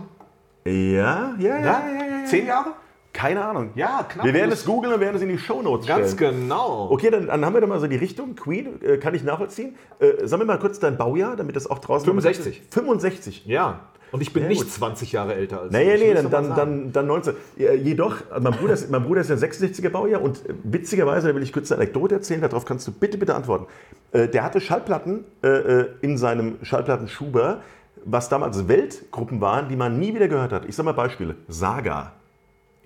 [0.65, 1.59] Ja, ja, ja.
[1.59, 2.25] ja, ja, ja.
[2.27, 2.73] zehn Jahre?
[3.13, 3.71] Keine Ahnung.
[3.75, 4.25] Ja, knapp.
[4.25, 6.43] Wir werden es googeln und werden es in die Shownotes Ganz stellen.
[6.43, 6.89] genau.
[6.91, 8.37] Okay, dann, dann haben wir doch mal so die Richtung.
[8.37, 9.75] Queen, äh, kann ich nachvollziehen.
[9.99, 12.05] Äh, sag mir mal kurz dein Baujahr, damit das auch draußen...
[12.07, 12.63] 65.
[12.71, 13.47] 65.
[13.47, 13.81] Ja.
[14.13, 14.71] Und ich bin Ja, nicht gut.
[14.71, 16.03] 20 Jahre älter als Naja, du.
[16.03, 17.35] Ich nee, dann, dann, dann, dann 19.
[17.57, 21.35] Ja, Jedoch, mein Bruder, ist, mein Bruder ist ja 66er Baujahr und äh, witzigerweise, da
[21.35, 23.67] will ich kurz eine Anekdote erzählen, darauf kannst du bitte, bitte antworten.
[24.13, 27.61] Äh, Der hatte Schallplatten äh, in seinem Schallplattenschuber,
[28.05, 30.65] was damals Weltgruppen waren, die man nie wieder gehört hat.
[30.67, 31.35] Ich sag mal Beispiele.
[31.49, 32.13] Saga.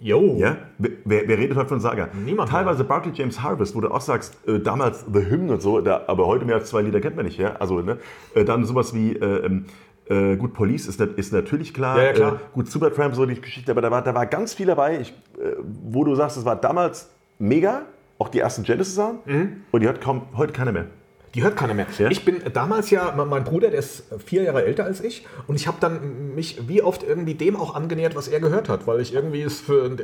[0.00, 0.36] Jo.
[0.36, 0.56] Ja?
[0.78, 2.08] Wer, wer redet heute von Saga?
[2.24, 5.80] Niemand Teilweise Barclay James Harvest, wo du auch sagst, äh, damals The Hymn und so,
[5.80, 7.38] da, aber heute mehr als zwei Lieder kennt man nicht.
[7.38, 7.54] Ja?
[7.60, 7.98] Also, ne?
[8.34, 9.66] äh, dann sowas wie, äh, ähm,
[10.08, 11.96] äh, gut, Police ist, ist natürlich klar.
[11.98, 12.32] Ja, ja, klar.
[12.34, 15.10] Äh, gut, Supertramp, so die Geschichte, aber da war, da war ganz viel dabei, ich,
[15.38, 17.82] äh, wo du sagst, es war damals mega,
[18.18, 19.48] auch die ersten Genesis-Sachen, Mhm.
[19.70, 20.86] und die hört kaum, heute keiner mehr.
[21.34, 21.86] Die hört keiner mehr.
[21.98, 22.10] Ja?
[22.10, 25.66] Ich bin damals ja, mein Bruder, der ist vier Jahre älter als ich und ich
[25.66, 29.14] habe dann mich wie oft irgendwie dem auch angenähert, was er gehört hat, weil ich
[29.14, 29.96] irgendwie es für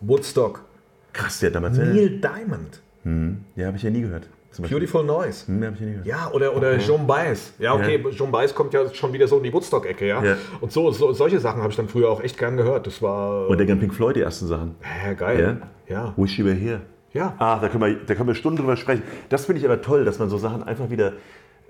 [0.00, 0.64] Woodstock,
[1.12, 1.76] Krass, der damals.
[1.76, 2.80] Neil Diamond,
[3.56, 4.28] Ja, habe ich ja nie gehört.
[4.60, 5.46] Beautiful Noise.
[5.46, 6.06] Hm, hab ich ja nie gehört.
[6.06, 7.52] Ja, oder, oder Jean Baez.
[7.58, 10.22] Ja, okay, Jean Baez kommt ja schon wieder so in die Woodstock-Ecke, ja.
[10.22, 10.36] Ja.
[10.60, 12.86] Und so, so, solche Sachen habe ich dann früher auch echt gern gehört.
[12.86, 14.74] Das war Und der gern Pink Floyd, die ersten Sachen.
[15.06, 15.62] äh, geil.
[15.88, 16.12] Ja.
[16.16, 16.80] Wish You Were Here.
[17.12, 17.34] Ja.
[17.38, 19.02] Ah, da können wir, da können wir Stunden drüber sprechen.
[19.28, 21.12] Das finde ich aber toll, dass man so Sachen einfach wieder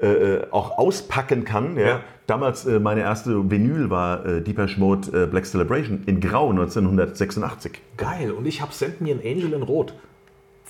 [0.00, 1.76] äh, äh, auch auspacken kann.
[1.76, 1.86] Ja?
[1.86, 2.00] Ja.
[2.26, 7.80] Damals äh, meine erste Vinyl war äh, Deepesh Mode äh, Black Celebration in Grau 1986
[7.96, 8.32] Geil.
[8.32, 9.94] Und ich habe Send Me an Angel in Rot.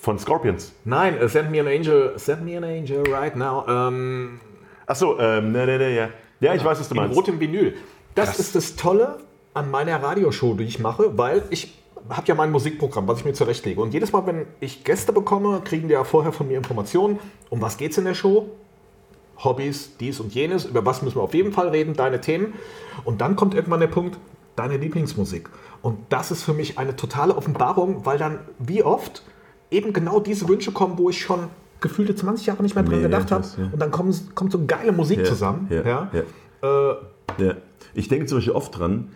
[0.02, 0.72] Von Scorpions.
[0.84, 3.64] Nein, äh, Send Me an Angel, Send Me an Angel right now.
[3.68, 4.40] Ähm,
[4.84, 6.08] Achso, ähm, ne, ne, ne, ja.
[6.40, 7.16] Ja, ich weiß, was du in meinst.
[7.16, 7.76] rotem Vinyl.
[8.16, 8.40] Das Krass.
[8.40, 9.18] ist das Tolle
[9.54, 11.78] an meiner Radioshow, die ich mache, weil ich
[12.10, 13.80] habe ja mein Musikprogramm, was ich mir zurechtlege.
[13.80, 17.62] Und jedes Mal, wenn ich Gäste bekomme, kriegen die ja vorher von mir Informationen, um
[17.62, 18.50] was geht es in der Show.
[19.38, 22.54] Hobbys, dies und jenes, über was müssen wir auf jeden Fall reden, deine Themen.
[23.04, 24.18] Und dann kommt irgendwann der Punkt,
[24.56, 25.48] deine Lieblingsmusik.
[25.80, 29.22] Und das ist für mich eine totale Offenbarung, weil dann wie oft
[29.72, 31.48] eben genau diese Wünsche kommen, wo ich schon
[31.80, 33.42] gefühlte 20 Jahre nicht mehr dran Nee, gedacht habe.
[33.42, 33.64] das, ja.
[33.72, 35.66] Und dann kommen, kommt so geile Musik Ja, zusammen.
[35.70, 36.10] Ja, Ja.
[36.12, 36.90] ja.
[36.90, 36.96] Äh,
[37.44, 37.54] ja.
[37.94, 39.08] Ich denke zum Beispiel oft dran,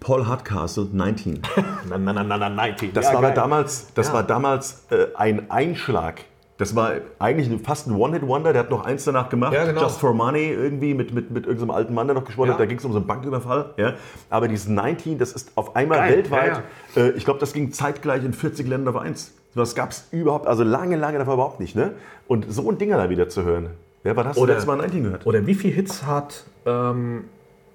[0.00, 1.40] Paul Hardcastle, 19.
[1.88, 2.92] na, na, na, na, na, 90.
[2.94, 3.34] Das Ja, war geil.
[3.34, 4.14] damals, das Ja.
[4.14, 6.20] war damals äh, ein Einschlag.
[6.56, 8.52] Das war eigentlich ein- fast ein One-Hit-Wonder.
[8.52, 9.52] Der hat noch eins danach gemacht.
[9.54, 9.82] Ja, genau.
[9.82, 12.52] Just for Money irgendwie mit, mit, mit irgendeinem alten Mann, der noch gesprochen Ja.
[12.54, 12.60] hat.
[12.60, 13.74] Da ging es um so einen Banküberfall.
[13.76, 13.94] Ja.
[14.30, 16.16] Aber dieses 19, das ist auf einmal Geil.
[16.16, 16.62] weltweit.
[16.94, 19.32] Ja, Äh, ich glaube, das ging zeitgleich in 40 Ländern auf eins.
[19.54, 21.76] Das gab es überhaupt, also lange, lange davor überhaupt nicht.
[21.76, 21.92] Ne?
[22.26, 23.70] Und so ein Dinger da wieder zu hören.
[24.02, 25.26] Ja, wann hast du Oder- letztes Mal 19 gehört?
[25.26, 27.24] Oder wie viele Hits hat, ähm,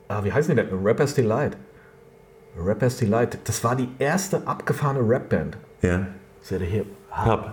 [0.08, 0.86] ah, wie heißen die denn?
[0.86, 1.58] Rapper's Delight.
[2.58, 5.58] Rapper's Delight, das war die erste abgefahrene Rapband.
[5.82, 6.08] Ja.
[6.42, 6.86] Sehr der Hip.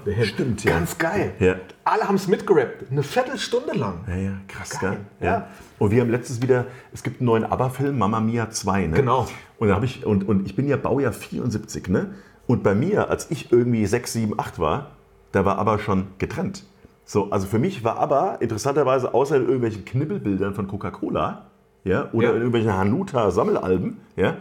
[0.04, 0.26] Der Hip.
[0.26, 0.72] Stimmt, ja.
[0.72, 1.32] Ganz geil.
[1.38, 1.56] Ja.
[1.84, 2.90] Alle haben es mitgerappt.
[2.90, 4.00] Eine Viertelstunde lang.
[4.06, 4.98] Ja, ja, krass, Geil, geil.
[5.20, 5.26] ja.
[5.26, 5.46] Ja.
[5.78, 8.96] Und wir haben letztens wieder, es gibt einen neuen ABBA-Film, Mamma Mia 2, ne?
[8.96, 9.26] Genau.
[9.58, 12.14] Und, da hab ich, und, und ich bin ja Baujahr 74, ne?
[12.46, 14.90] Und bei mir, als ich irgendwie 6, 7, 8 war,
[15.32, 16.64] da war ABBA schon getrennt.
[17.04, 21.46] So, also für mich war ABBA interessanterweise außer in irgendwelchen Knibbelbildern von Coca-Cola,
[21.84, 22.30] ja, oder Ja.
[22.30, 24.36] in irgendwelchen Hanuta-Sammelalben, ja,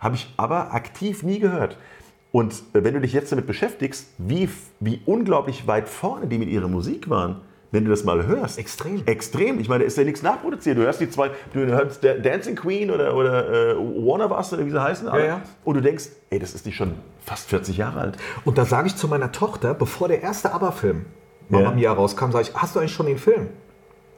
[0.00, 1.76] habe ich ABBA aktiv nie gehört.
[2.32, 4.48] Und äh, wenn du dich jetzt damit beschäftigst, wie,
[4.80, 7.36] wie unglaublich weit vorne die mit ihrer Musik waren,
[7.70, 8.58] wenn du das mal hörst.
[8.58, 9.02] Extrem.
[9.06, 9.60] Extrem.
[9.60, 10.78] Ich meine, da ist ja nichts nachproduziert.
[10.78, 14.52] Du hörst die zwei, du hörst Da- Dancing Queen oder, oder äh, Warner Bros.
[14.52, 15.06] oder wie sie heißen.
[15.08, 15.26] alle.
[15.26, 15.40] ja.
[15.64, 16.92] Und du denkst, ey, das ist die schon
[17.24, 18.16] fast 40 Jahre alt.
[18.44, 21.04] Und da sage ich zu meiner Tochter, bevor der erste ABBA-Film
[21.50, 21.70] Mamma Ja.
[21.72, 23.48] Mia rauskam, sage ich, hast du eigentlich schon den Film?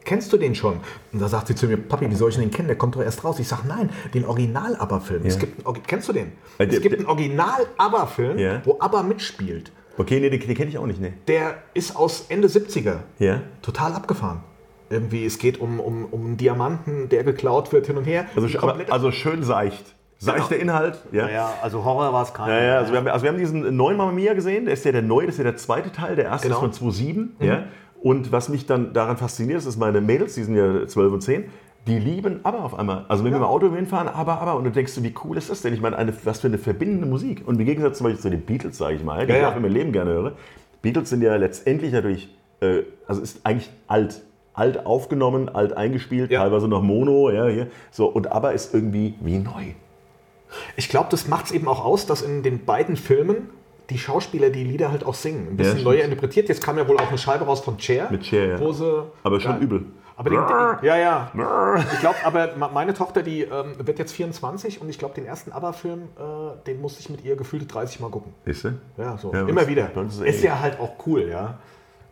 [0.05, 0.81] Kennst du den schon?
[1.13, 2.69] Und da sagt sie zu mir, Papi, wie soll ich den kennen?
[2.69, 3.39] Der kommt doch erst raus.
[3.39, 5.27] Ich sage, nein, den Original-ABBA-Film.
[5.27, 6.33] Es gibt einen Orgi- Kennst du den?
[6.59, 8.63] Äh, Es gibt einen Original-ABBA-Film, Ja.
[8.65, 9.73] wo ABBA mitspielt.
[10.01, 11.13] Okay, nee, den, den kenne ich auch nicht, ne?
[11.29, 12.97] Der ist aus Ende 70er.
[13.19, 13.43] Ja.
[13.61, 14.41] Total abgefahren.
[14.89, 18.25] Irgendwie, es geht um, um, um einen Diamanten, der geklaut wird hin und her.
[18.35, 19.95] Also, aber, also schön seicht.
[20.19, 21.29] Seichter Inhalt, ja.
[21.31, 22.49] ja, also Horror war es kein.
[22.49, 24.85] Ja, ja, also wir, haben, also wir haben diesen neuen Mamma Mia gesehen, der ist
[24.85, 26.59] ja der neue, das ist ja der zweite Teil, der erste Genau.
[26.59, 27.37] ist von 2007.
[27.41, 27.65] Ja.
[28.03, 31.21] Und was mich dann daran fasziniert, ist, ist meine Mädels, die sind ja 12 und
[31.23, 31.45] 10,
[31.87, 33.05] die lieben aber auf einmal.
[33.09, 35.49] Also wenn wir im Auto hinfahren, aber, aber, und du denkst, so, wie cool ist
[35.51, 35.73] das denn?
[35.73, 37.43] Ich meine, eine, was für eine verbindende Musik.
[37.47, 39.51] Und im Gegensatz zum Beispiel zu den Beatles, sage ich mal, die Ja, ich ja.
[39.51, 40.33] auch in meinem Leben gerne höre.
[40.83, 42.29] Beatles sind ja letztendlich natürlich,
[42.61, 44.23] äh, also ist eigentlich alt.
[44.53, 46.41] Alt aufgenommen, alt eingespielt, Ja.
[46.43, 47.69] teilweise noch Mono, ja, hier.
[47.91, 49.73] So, und aber ist irgendwie wie neu.
[50.77, 53.49] Ich glaube, das macht es eben auch aus, dass in den beiden Filmen
[53.89, 55.49] die Schauspieler die Lieder halt auch singen.
[55.51, 55.85] Ein bisschen stimmt.
[55.87, 56.49] neu interpretiert.
[56.49, 58.09] Jetzt kam ja wohl auch eine Scheibe raus von Cher.
[58.11, 58.61] Mit Cher, ja.
[58.61, 59.85] Wo sie, Aber schon ja, übel.
[60.21, 61.31] Aber den, ja, ja.
[61.95, 65.51] Ich glaube, aber meine Tochter, die ähm, wird jetzt 24 und ich glaube, den ersten
[65.51, 68.35] ABBA-Film, äh, den musste ich mit ihr gefühlte 30 Mal gucken.
[68.45, 68.75] Siehst du?
[68.99, 69.33] Ja, so.
[69.33, 69.91] Ja, Immer wieder.
[69.91, 70.43] ist Ist, ähnlich.
[70.43, 71.59] ja halt auch cool, ja.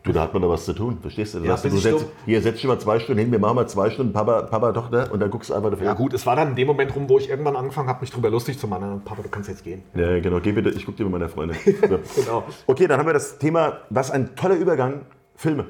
[0.01, 1.39] Du, da hat man doch was zu tun, verstehst du?
[1.39, 4.11] Ja, du, du hier setz dich mal zwei Stunden hin, wir machen mal zwei Stunden
[4.11, 5.85] Papa, Papa, Tochter und dann guckst du einfach dafür.
[5.85, 8.09] Ja gut, es war dann in dem Moment rum, wo ich irgendwann angefangen habe, mich
[8.09, 9.03] drüber lustig zu machen.
[9.05, 9.83] Papa, du kannst jetzt gehen.
[9.93, 11.57] Ja, genau, geh bitte, ich guck dir mit meiner Freundin.
[11.87, 11.99] So.
[12.21, 12.43] Genau.
[12.65, 15.01] Okay, dann haben wir das Thema, was ein toller Übergang,
[15.35, 15.65] Filme.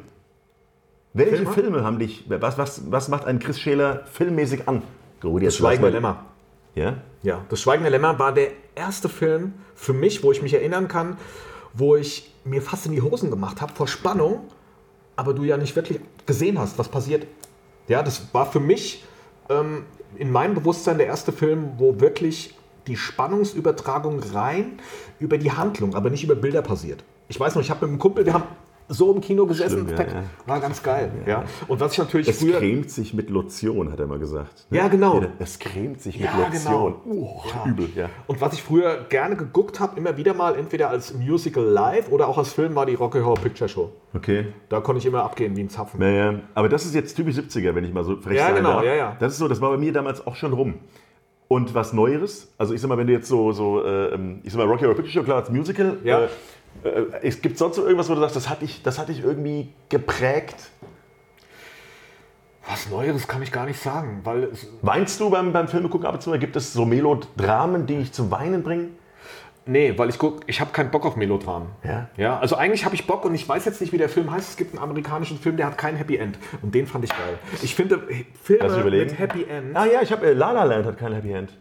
[1.13, 1.51] Welche Filme?
[1.53, 4.83] Filme, haben dich, was, was, was macht einen Chris Schäler filmmäßig an?
[5.21, 6.25] Gut, jetzt Schweigen lass der mal- Lämmer.
[6.75, 6.97] Ja?
[7.23, 10.87] Ja, Das Schweigen der Lämmer war der erste Film für mich, wo ich mich erinnern
[10.87, 11.17] kann,
[11.73, 14.41] wo ich mir fast in die Hosen gemacht habe vor Spannung,
[15.15, 17.25] aber du ja nicht wirklich gesehen hast, was passiert.
[17.87, 19.03] Ja, das war für mich
[19.49, 19.83] ähm,
[20.15, 22.55] in meinem Bewusstsein der erste Film, wo wirklich
[22.87, 24.79] die Spannungsübertragung rein
[25.19, 27.03] über die Handlung, aber nicht über Bilder passiert.
[27.27, 28.43] Ich weiß noch, ich habe mit einem Kumpel, wir haben
[28.89, 30.23] so im Kino gesessen, Schlimm, ja, ja.
[30.47, 31.11] war ganz geil.
[31.25, 31.43] Ja.
[31.67, 32.57] Und was ich natürlich Es früher...
[32.57, 34.65] cremt sich mit Lotion, hat er mal gesagt.
[34.69, 34.77] ne?
[34.79, 35.21] Ja, genau.
[35.37, 36.95] Es cremt sich mit Ja, Lotion.
[37.05, 37.17] genau.
[37.23, 37.69] Oh, Ja.
[37.71, 38.09] übel, ja.
[38.27, 42.27] Und was ich früher gerne geguckt habe, immer wieder mal, entweder als Musical live oder
[42.27, 43.91] auch als Film, war die Rocky Horror Picture Show.
[44.15, 44.47] Okay.
[44.69, 45.99] Da konnte ich immer abgehen wie ein Zapfen.
[45.99, 48.73] Naja, aber das ist jetzt typisch 70er, wenn ich mal so frech Ja, sein genau,
[48.73, 48.85] darf.
[48.85, 49.15] ja, ja.
[49.19, 50.75] Das ist so, das war bei mir damals auch schon rum.
[51.49, 54.53] Und was Neueres, also ich sag mal, wenn du jetzt so, so äh, ähm, ich
[54.53, 56.21] sag mal, Rocky Horror Picture Show, klar, als Musical, Ja.
[56.83, 59.09] äh, äh, es gibt sonst so irgendwas, wo du sagst, das hat dich, das hat
[59.09, 60.55] dich irgendwie geprägt.
[62.69, 64.49] Was Neueres kann ich gar nicht sagen, weil
[64.83, 66.31] Weinst du beim, beim Filme gucken ab und zu?
[66.37, 68.95] Gibt es so Melodramen, die dich zum Weinen bringen?
[69.69, 71.69] Nee, weil ich guck, ich habe keinen Bock auf Melodramen.
[71.83, 72.09] Ja.
[72.17, 74.49] Ja, also eigentlich habe ich Bock und ich weiß jetzt nicht, wie der Film heißt.
[74.49, 77.39] Es gibt einen amerikanischen Film, der hat kein Happy End und den fand ich geil.
[77.61, 78.01] Ich finde
[78.41, 79.75] Filme mit Happy End.
[79.75, 81.53] Ah ja, ich habe äh, La La Land hat kein Happy End.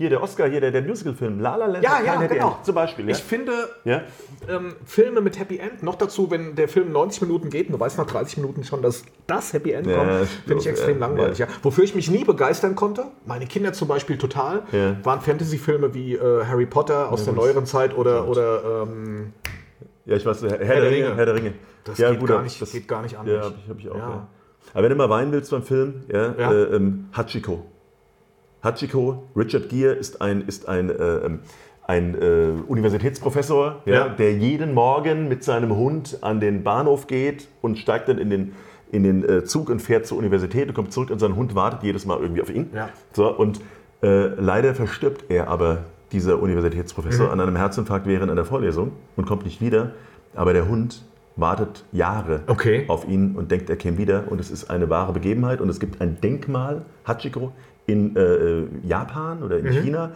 [0.00, 1.40] Hier, der Oscar, hier, der, der Musical-Film.
[1.40, 2.54] La La Land Ja, ja, genau.
[2.56, 2.64] End.
[2.64, 3.10] Zum Beispiel, ja.
[3.10, 3.52] Ich finde
[3.84, 4.00] ja?
[4.48, 7.80] ähm, Filme mit Happy End, noch dazu, wenn der Film 90 Minuten geht und du
[7.80, 10.10] weißt nach 30 Minuten schon, dass das Happy End kommt,
[10.46, 11.44] finde ich extrem langweilig.
[11.62, 14.62] Wofür ich mich nie begeistern konnte, meine Kinder zum Beispiel total,
[15.02, 19.34] waren Fantasy-Filme wie äh, Harry Potter aus der neueren Zeit oder, oder ähm,
[20.06, 21.06] Ja, ich weiß, Herr, Herr, der der Ringe.
[21.08, 21.16] Ringe.
[21.16, 21.52] Herr der Ringe.
[21.84, 23.44] das, ja, geht gut, gar nicht, das geht gar nicht an Ja, mich.
[23.44, 23.96] habe ich, hab ich auch.
[23.96, 24.08] Ja.
[24.08, 24.28] Ja.
[24.72, 26.32] Aber wenn du mal weinen willst beim Film, Ja.
[26.32, 27.66] Äh, ähm, Hachiko.
[28.62, 31.38] Hachiko, Richard Gere ist ein, ist ein, äh, ähm,
[31.86, 34.08] ein äh, Universitätsprofessor, ja, Ja.
[34.08, 38.52] der jeden Morgen mit seinem Hund an den Bahnhof geht und steigt dann in den,
[38.92, 41.82] in den äh, Zug und fährt zur Universität und kommt zurück und sein Hund wartet
[41.82, 42.70] jedes Mal irgendwie auf ihn.
[42.74, 42.90] Ja.
[43.12, 43.60] So, und
[44.02, 47.32] äh, leider verstirbt er aber, dieser Universitätsprofessor, Mhm.
[47.32, 49.92] an einem Herzinfarkt während einer Vorlesung und kommt nicht wieder.
[50.34, 51.04] Aber der Hund
[51.36, 52.84] wartet Jahre Okay.
[52.88, 54.24] auf ihn und denkt, er käme wieder.
[54.28, 55.60] Und es ist eine wahre Begebenheit.
[55.60, 57.52] Und es gibt ein Denkmal, Hachiko,
[57.92, 59.82] in äh, Japan oder in Mhm.
[59.82, 60.12] China,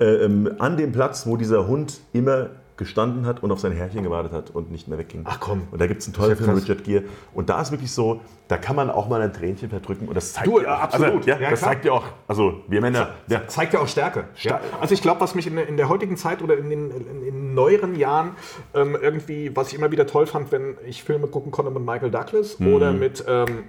[0.00, 4.04] äh, ähm, an dem Platz, wo dieser Hund immer gestanden hat und auf sein Herrchen
[4.04, 5.22] gewartet hat und nicht mehr wegging.
[5.24, 5.62] Ach komm.
[5.72, 6.62] Und da gibt es einen tollen Film, krass.
[6.62, 7.02] Richard Gere.
[7.34, 10.06] Und da ist wirklich so, da kann man auch mal ein Tränchen verdrücken.
[10.06, 11.16] Und das zeigt Du, ja absolut.
[11.16, 11.72] Also, ja, Ja, das klar.
[11.72, 14.26] zeigt ja auch, also wir Männer, ja, Zeigt ja auch Stärke.
[14.36, 14.60] Ja.
[14.80, 17.26] Also ich glaube, was mich in, der- in der heutigen Zeit oder in den in,
[17.26, 18.36] in neueren Jahren
[18.74, 22.12] ähm, irgendwie, was ich immer wieder toll fand, wenn ich Filme gucken konnte mit Michael
[22.12, 22.74] Douglas Mhm.
[22.74, 23.64] oder mit ähm,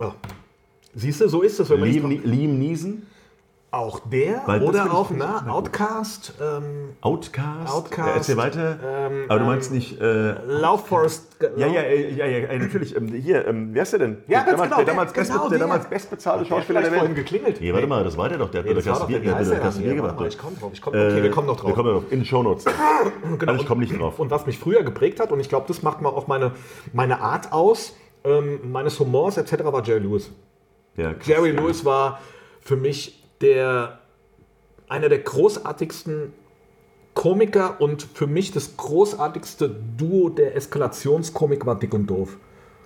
[0.00, 0.10] oh.
[0.94, 3.06] Siehst du, so ist es, wenn man Liam, Liam Neeson,
[3.70, 7.72] auch der Weil das oder auch na, mehr Outcast, ähm, Outcast.
[7.72, 8.78] Outcast, Ja, erzähl weiter.
[8.84, 9.98] ähm, Aber du ähm, meinst nicht.
[9.98, 11.38] Äh, Love Forest.
[11.56, 12.94] ja, ja, äh, ja, ja, äh, natürlich.
[12.94, 14.18] Ähm, hier, ähm, wer ist der denn?
[14.28, 15.66] Ja, der damals, genau, der, damals, best, genau der der.
[15.66, 17.14] damals bestbezahlte Schauspieler der Welt.
[17.14, 17.62] geklingelt?
[17.62, 18.50] Nee, warte mal, das war der doch.
[18.50, 19.94] Der hat Nee, das das Bier, das hier?
[19.94, 20.16] gemacht.
[20.28, 20.70] Ich komme drauf.
[20.74, 21.68] Ich komm, okay, Äh, wir kommen noch drauf.
[21.70, 22.02] Wir kommen noch.
[22.10, 22.66] In den Shownotes.
[23.38, 23.52] Genau.
[23.52, 24.18] Also ich komme nicht drauf.
[24.18, 26.52] Und was mich früher geprägt hat, und ich glaube, das macht mal auch meine,
[26.92, 30.30] meine Art aus, ähm, meines Humors etc., war Jerry Lewis.
[30.96, 31.26] Ja, krass.
[31.26, 32.20] Jerry Lewis war
[32.60, 33.98] für mich der,
[34.88, 36.32] einer der großartigsten
[37.14, 42.38] Komiker und für mich das großartigste Duo der Eskalationskomik war Dick und Doof.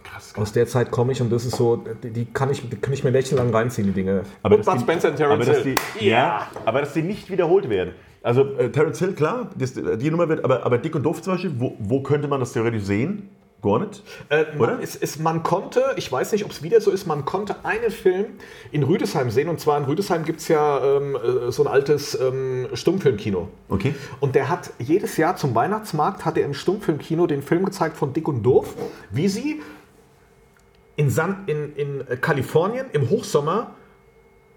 [0.03, 0.35] krass.
[0.37, 2.93] Aus der Zeit komme ich und das ist so, die, die, kann ich, die kann
[2.93, 4.23] ich mir lächeln reinziehen, die Dinge.
[4.43, 5.77] Aber und dass Bud die- Spencer und Terence Hill.
[6.01, 7.93] die, ja, aber dass die nicht wiederholt werden.
[8.23, 11.35] Also äh, Terence Hill, klar, das, die Nummer wird, aber, aber Dick und Doof zum
[11.35, 13.29] Beispiel, wo, wo könnte man das theoretisch sehen?
[13.63, 14.03] Gar nicht.
[14.29, 14.75] Äh, Oder?
[14.75, 17.65] man, es, es, man konnte, ich weiß nicht, ob es wieder so ist, man konnte
[17.65, 18.27] einen Film
[18.71, 19.49] in Rüdesheim sehen.
[19.49, 23.49] Und zwar in Rüdesheim gibt es ja ähm, äh, so ein altes ähm, Stummfilmkino.
[23.69, 23.95] Okay.
[24.21, 28.13] Und der hat jedes Jahr zum Weihnachtsmarkt hat er im Stummfilmkino den Film gezeigt von
[28.13, 28.75] Dick und Doof,
[29.11, 29.63] wie sie
[30.97, 33.73] in, San, in, in Kalifornien im Hochsommer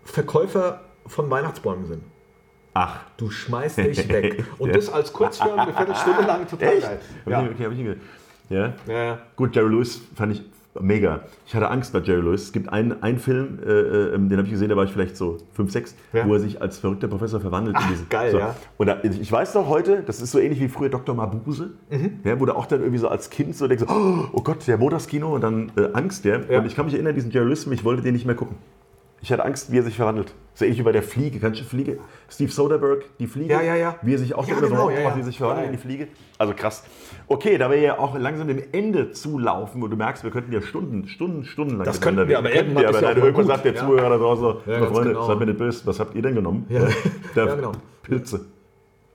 [0.04, 2.04] Verkäufer von Weihnachtsbäumen sind.
[2.74, 3.00] Ach.
[3.18, 4.44] Du schmeißt dich weg.
[4.58, 4.76] Und Ja.
[4.76, 6.82] das als Kurzfilm eine Viertelstunde lang total Echt?
[6.84, 7.00] geil.
[7.26, 7.44] Ja.
[7.44, 7.96] ich, okay,
[8.50, 8.74] Ja.
[8.88, 9.20] Ja.
[9.36, 10.44] Gut, Jerry Lewis fand ich
[10.80, 11.22] mega.
[11.46, 12.44] Ich hatte Angst bei Jerry Lewis.
[12.44, 15.18] Es gibt einen, einen Film, äh, äh, den habe ich gesehen, da war ich vielleicht
[15.18, 16.28] so 5, 6, Ja.
[16.28, 17.76] wo er sich als verrückter Professor verwandelt.
[17.78, 18.56] Ach, geil, ja.
[18.78, 21.16] Und da, ich weiß noch heute, das ist so ähnlich wie früher Dr.
[21.16, 22.20] Mabuse, Mhm.
[22.24, 24.78] ja, wo du auch dann irgendwie so als Kind so denkst, oh, oh Gott, der
[24.78, 26.40] Montagskino und dann äh, Angst, ja.
[26.50, 26.60] Ja.
[26.60, 28.56] Und ich kann mich erinnern, diesen Jerry Lewis, ich wollte den nicht mehr gucken.
[29.22, 30.34] Ich hatte Angst, wie er sich verwandelt.
[30.54, 31.40] So ähnlich wie bei der Fliege.
[31.40, 32.00] Kannst du Fliege?
[32.30, 33.54] Steve Soderbergh, die Fliege.
[33.54, 33.96] Ja, ja, ja.
[34.02, 35.16] Wie er sich auch Ja, genau, so ja, ja.
[35.16, 36.08] wie er sich verwandelt in die Fliege.
[36.38, 36.84] Also krass.
[37.28, 40.62] Okay, da wir ja auch langsam dem Ende zulaufen und du merkst, wir könnten ja
[40.62, 43.66] Stunden, Stunden, Stunden lang Das könnten wir, aber Könnten wir, aber ja mal irgendwann sagt
[43.66, 43.80] der ja.
[43.86, 45.28] Zuhörer da draußen, so, Ja, "Na, ganz Freunde, genau.
[45.28, 46.66] seid mir nicht böse, was habt ihr denn genommen?
[46.70, 46.88] Ja.
[47.36, 47.72] Genau.
[48.04, 48.46] Pilze.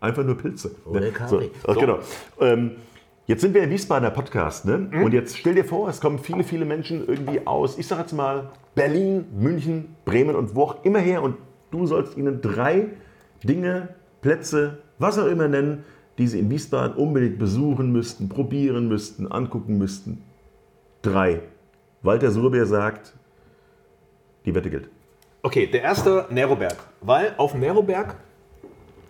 [0.00, 0.70] Einfach nur Pilze.
[0.84, 1.10] Oder Ne?
[1.12, 1.50] Kaffee.
[1.66, 1.80] So, So.
[1.80, 1.98] Genau.
[2.40, 2.72] Ähm,
[3.26, 4.78] Jetzt sind wir in Wiesbadener Podcast, ne?
[4.90, 5.04] Mhm.
[5.04, 8.12] Und jetzt stell dir vor, es kommen viele, viele Menschen irgendwie aus, ich sag jetzt
[8.12, 11.36] mal, Berlin, München, Bremen und wo auch immer her und
[11.74, 12.86] Du sollst ihnen drei
[13.42, 13.88] Dinge,
[14.20, 15.84] Plätze, was auch immer nennen,
[16.18, 20.22] die sie in Wiesbaden unbedingt besuchen müssten, probieren müssten, angucken müssten.
[21.02, 21.40] Drei.
[22.02, 23.12] Walter Surbeer sagt,
[24.46, 24.88] die Wette gilt.
[25.42, 26.76] Okay, der erste Neroberg.
[27.00, 28.14] Weil auf dem Neroberg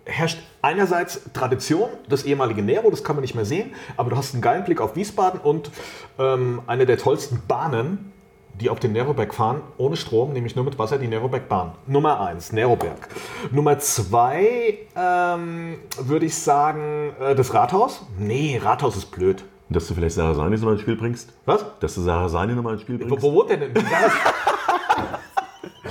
[0.05, 4.33] herrscht einerseits Tradition, das ehemalige Nero, das kann man nicht mehr sehen, aber du hast
[4.33, 5.71] einen geilen Blick auf Wiesbaden und
[6.19, 8.11] ähm, eine der tollsten Bahnen,
[8.59, 11.73] die auf den Neroberg fahren, ohne Strom, nämlich nur mit Wasser, die Neroberg-Bahn.
[11.87, 13.09] Nummer eins, Neroberg.
[13.51, 18.05] Nummer zwei ähm, würde ich sagen, äh, das Rathaus.
[18.17, 19.43] Nee, Rathaus ist blöd.
[19.67, 21.33] Dass du vielleicht Sarah Sani nochmal ins Spiel bringst?
[21.45, 21.65] Was?
[21.79, 23.23] Dass du Sarah Sani nochmal ins Spiel Wo, bringst?
[23.23, 23.73] wo wohnt der denn?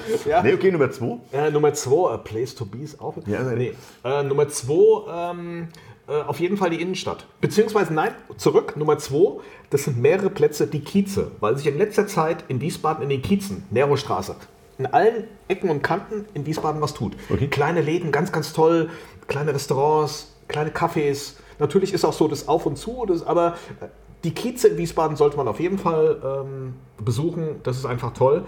[0.26, 0.42] ja.
[0.42, 1.18] Nee, okay, Nummer zwei.
[1.32, 3.14] Äh, Nummer 2, Place to Be ist auch.
[3.26, 3.72] Ja, nee.
[4.04, 5.68] äh, Nummer 2, ähm,
[6.06, 7.26] äh, auf jeden Fall die Innenstadt.
[7.40, 9.40] Beziehungsweise, nein, zurück, Nummer 2,
[9.70, 13.22] das sind mehrere Plätze, die Kieze, weil sich in letzter Zeit in Wiesbaden in den
[13.22, 14.36] Kiezen, Nerostraße,
[14.78, 17.14] in allen Ecken und Kanten in Wiesbaden was tut.
[17.30, 17.48] Okay.
[17.48, 18.90] Kleine Läden, ganz, ganz toll,
[19.28, 21.34] kleine Restaurants, kleine Cafés.
[21.58, 23.86] Natürlich ist auch so das Auf und Zu, das, aber äh,
[24.24, 27.60] die Kieze in Wiesbaden sollte man auf jeden Fall ähm, besuchen.
[27.62, 28.44] Das ist einfach toll.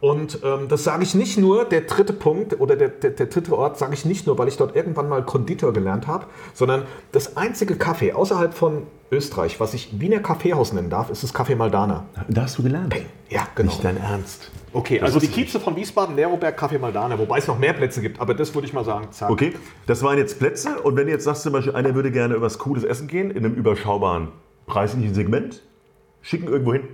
[0.00, 3.56] Und ähm, das sage ich nicht nur, der dritte Punkt oder der, der, der dritte
[3.56, 7.36] Ort sage ich nicht nur, weil ich dort irgendwann mal Konditor gelernt habe, sondern das
[7.36, 12.06] einzige Café außerhalb von Österreich, was ich Wiener Kaffeehaus nennen darf, ist das Café Maldana.
[12.28, 12.94] Da hast du gelernt.
[13.28, 13.70] Ja, genau.
[13.70, 14.50] Nicht dein Ernst.
[14.72, 18.00] Okay, Das also die Kieze von Wiesbaden, Neroberg, Café Maldana, wobei es noch mehr Plätze
[18.00, 19.28] gibt, aber das würde ich mal sagen, zack.
[19.28, 19.52] Okay,
[19.86, 20.80] das waren jetzt Plätze.
[20.80, 23.30] Und wenn du jetzt sagst, zum Beispiel, einer würde gerne über was cooles Essen gehen,
[23.32, 24.28] in einem überschaubaren
[24.66, 25.60] preislichen Segment,
[26.22, 26.84] schicken irgendwo hin.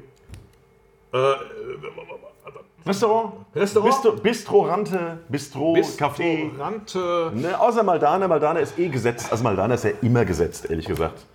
[2.86, 3.32] Restaurant?
[3.54, 3.90] Restaurant?
[3.90, 6.50] Bistro, Bistrorante, Bistro, Café.
[6.50, 7.32] Restaurante.
[7.34, 8.28] Ne, außer Maldana.
[8.28, 9.30] Maldana ist eh gesetzt.
[9.30, 11.26] Also Maldana ist ja immer gesetzt, ehrlich gesagt.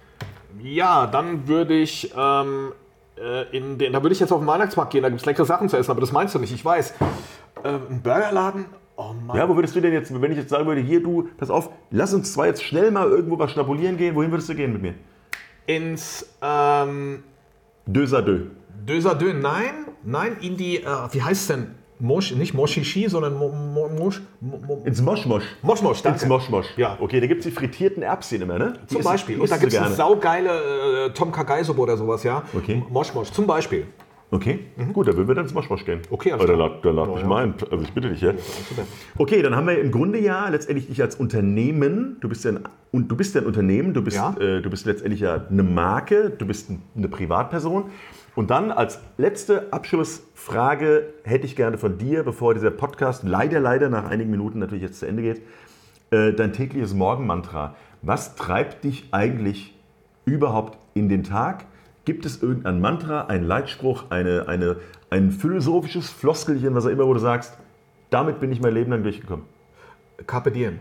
[0.62, 2.72] Ja, dann würde ich ähm,
[3.18, 5.46] äh, in den, da würde ich jetzt auf den Weihnachtsmarkt gehen, da gibt es leckere
[5.46, 6.94] Sachen zu essen, aber das meinst du nicht, ich weiß.
[7.64, 8.66] Ähm, ein Burgerladen?
[8.96, 9.36] Oh Mann.
[9.36, 11.70] Ja, wo würdest du denn jetzt, wenn ich jetzt sagen würde, hier du, pass auf,
[11.90, 14.82] lass uns zwar jetzt schnell mal irgendwo was schnabulieren gehen, wohin würdest du gehen mit
[14.82, 14.94] mir?
[15.66, 17.24] Ins ähm,
[17.88, 18.48] Deux à deux.
[18.88, 21.68] À deux, nein, nein, in die, äh, wie heißt es denn?
[22.00, 25.44] Mosch, nicht Moshishi, sondern Mo, Mo, Mosch, Mo, Ins Moschmosch.
[25.62, 26.20] Moschmosch, danke.
[26.22, 26.66] Ins Moschmosch.
[26.76, 26.98] Ja.
[27.00, 28.74] Okay, da gibt es die frittierten Erbschen immer, ne?
[28.90, 29.40] Die Zum Beispiel.
[29.40, 32.42] Und da gibt es eine saugeile äh, Tom Kagai-Suppe oder sowas, ja?
[32.56, 32.82] Okay.
[32.90, 33.86] Moschmosch, zum Beispiel.
[34.34, 34.60] Okay,
[34.94, 36.00] gut, dann würden wir dann ins Moschmosch gehen.
[36.10, 36.80] Okay, alles Oder klar.
[36.96, 37.28] Ja, mich ja.
[37.28, 37.54] mal ein.
[37.70, 38.32] Also ich bitte dich, ja.
[39.18, 42.60] Okay, dann haben wir im Grunde ja letztendlich dich als Unternehmen, du bist ja ein,
[42.92, 44.34] und du bist ja ein Unternehmen, du bist, Ja.
[44.40, 47.92] äh, du bist letztendlich ja eine Marke, du bist ein- eine Privatperson.
[48.36, 53.90] Und dann als letzte Abschlussfrage hätte ich gerne von dir, bevor dieser Podcast leider, leider
[53.90, 55.42] nach einigen Minuten natürlich jetzt zu Ende geht,
[56.12, 57.76] äh, dein tägliches Morgenmantra.
[58.02, 59.78] Was treibt dich eigentlich
[60.26, 61.66] überhaupt in den Tag?
[62.06, 64.78] Gibt es irgendein Mantra, einen Leitspruch, eine, eine,
[65.10, 67.58] ein philosophisches Floskelchen, was auch immer, wo du sagst,
[68.10, 69.46] damit bin ich mein Leben lang durchgekommen?
[70.26, 70.80] Carpe diem.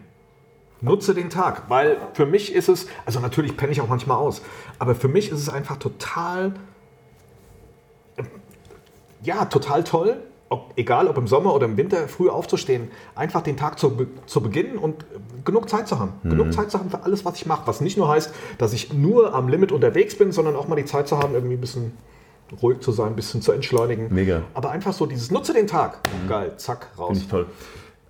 [0.81, 4.43] Nutze den Tag, weil für mich ist es, also natürlich penne ich auch manchmal aus,
[4.79, 6.55] aber für mich ist es einfach total,
[9.23, 10.17] ja, total toll,
[10.51, 14.43] ob, egal ob im Sommer oder im Winter, früh aufzustehen, einfach den Tag zu, zu
[14.43, 15.07] beginnen und äh,
[15.45, 16.13] genug Zeit zu haben.
[16.23, 16.31] Mhm.
[16.31, 17.67] Genug Zeit zu haben für alles, was ich mache.
[17.67, 20.85] Was nicht nur heißt, dass ich nur am Limit unterwegs bin, sondern auch mal die
[20.85, 21.93] Zeit zu haben, irgendwie ein bisschen
[22.61, 24.13] ruhig zu sein, ein bisschen zu entschleunigen.
[24.13, 24.43] Mega.
[24.55, 26.01] Aber einfach so dieses Nutze den Tag.
[26.29, 27.19] Geil, zack, raus.
[27.19, 27.47] Finde ich toll.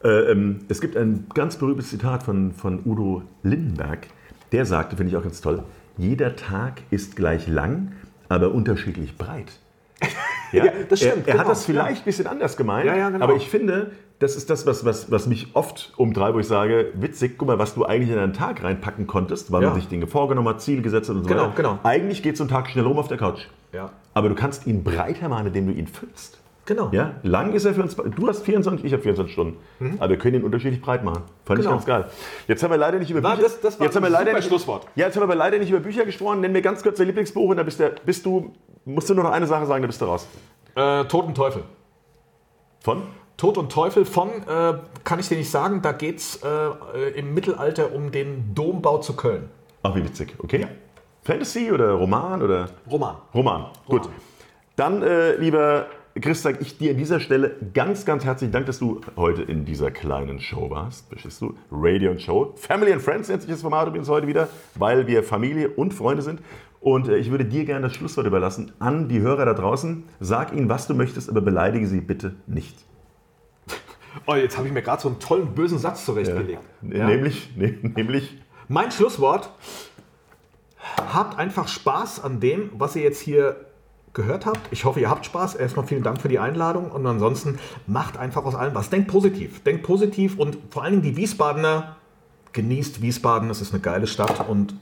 [0.03, 4.07] Äh, ähm, es gibt ein ganz berühmtes Zitat von, von Udo Lindenberg.
[4.53, 5.63] Der sagte, finde ich auch ganz toll,
[5.99, 7.93] jeder Tag ist gleich lang,
[8.31, 9.53] aber unterschiedlich breit.
[10.53, 12.97] Ja, Ja, das stimmt, Er, er genau, hat das vielleicht ein bisschen anders gemeint, Ja,
[12.97, 13.25] ja, genau.
[13.25, 16.89] aber ich finde, das ist das, was, was, was mich oft umtreibt, wo ich sage,
[16.95, 19.69] witzig, guck mal, was du eigentlich in einen Tag reinpacken konntest, weil Ja.
[19.71, 21.53] man sich Dinge vorgenommen hat, Ziel gesetzt hat und so Genau, weiter.
[21.57, 21.79] genau.
[21.85, 23.47] Eigentlich geht so ein Tag schnell rum auf der Couch.
[23.73, 23.91] Ja.
[24.15, 26.39] Aber du kannst ihn breiter machen, indem du ihn füllst.
[26.67, 26.91] Genau.
[26.93, 27.97] Ja, lang ist er für uns.
[27.97, 29.57] Du hast 24, ich habe 24 Stunden.
[29.99, 31.23] Aber wir können ihn unterschiedlich breit machen.
[31.45, 31.77] Fand ich Genau.
[31.77, 32.05] ganz geil.
[32.47, 33.43] Jetzt haben wir leider nicht über Bücher.
[33.43, 34.87] das- das war jetzt haben wir ein leider super nicht, Schlusswort.
[34.95, 36.41] Ja, jetzt haben wir aber leider nicht über Bücher gesprochen.
[36.41, 38.53] Nenn mir ganz kurz dein Lieblingsbuch und dann bist, bist du.
[38.95, 40.27] Musst du nur noch eine Sache sagen, dann bist du raus.
[40.75, 41.63] Äh, Tod und Teufel.
[42.81, 43.03] Von?
[43.37, 44.75] Tod und Teufel von, äh,
[45.05, 49.17] kann ich dir nicht sagen, da geht es äh, im Mittelalter um den Dombau zu
[49.17, 49.49] Köln.
[49.83, 50.35] Ach, wie witzig.
[50.39, 50.67] Okay.
[51.23, 52.69] Fantasy oder Roman oder.
[52.91, 53.17] Roman.
[53.33, 53.67] Roman.
[53.87, 54.09] Gut.
[54.77, 55.87] Dann, äh, lieber
[56.19, 59.65] Chris, sage ich dir an dieser Stelle ganz, ganz herzlichen Dank, dass du heute in
[59.65, 61.09] dieser kleinen Show warst.
[61.09, 61.55] Verstehst du?
[61.71, 62.53] Radio und Show.
[62.57, 66.23] Family and Friends nennt sich das Format übrigens heute wieder, weil wir Familie und Freunde
[66.23, 66.41] sind.
[66.81, 70.03] Und äh, ich würde dir gerne das Schlusswort überlassen an die Hörer da draußen.
[70.19, 72.77] Sag ihnen, was du möchtest, aber beleidige sie bitte nicht.
[74.27, 76.63] Oh, jetzt habe ich mir gerade so einen tollen, bösen Satz zurechtgelegt.
[76.83, 77.07] Ja?
[77.07, 78.37] Nämlich, ne, nämlich,
[78.67, 79.53] Mein Schlusswort.
[81.13, 83.70] Habt einfach Spaß an dem, was ihr jetzt hier
[84.13, 84.61] gehört habt.
[84.71, 85.55] Ich hoffe, ihr habt Spaß.
[85.55, 88.91] Erstmal vielen Dank für die Einladung und ansonsten macht einfach aus allem was.
[88.91, 89.63] Denkt positiv.
[89.63, 91.97] Denkt positiv und vor allen Dingen die Wiesbadener,
[92.53, 93.49] genießt Wiesbaden.
[93.51, 94.75] Es ist eine geile Stadt und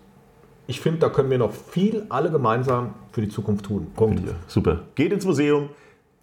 [0.66, 3.90] ich finde, da können wir noch viel alle gemeinsam für die Zukunft tun.
[3.94, 4.22] Punkt.
[4.46, 4.80] Super.
[4.94, 5.70] Geht ins Museum,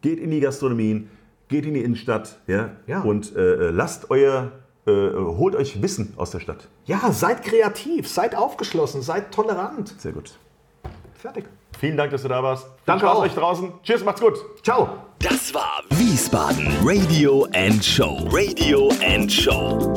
[0.02, 1.10] geht in die Gastronomien,
[1.48, 3.02] geht in die Innenstadt ja, Ja.
[3.02, 4.52] und äh, lasst euer,
[4.88, 6.68] äh, holt euch Wissen aus der Stadt.
[6.86, 9.96] Ja, seid kreativ, seid aufgeschlossen, seid tolerant.
[10.00, 10.38] Sehr gut.
[11.16, 11.46] Fertig.
[11.80, 12.64] Vielen Dank, dass du da warst.
[12.64, 13.22] Viel Danke Spaß auch.
[13.24, 13.72] euch draußen.
[13.84, 14.34] Tschüss, macht's gut.
[14.64, 14.90] Ciao.
[15.20, 18.28] Das war Wiesbaden Radio and Show.
[18.32, 19.96] Radio and Show.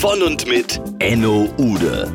[0.00, 2.12] Von und mit Enno Ude.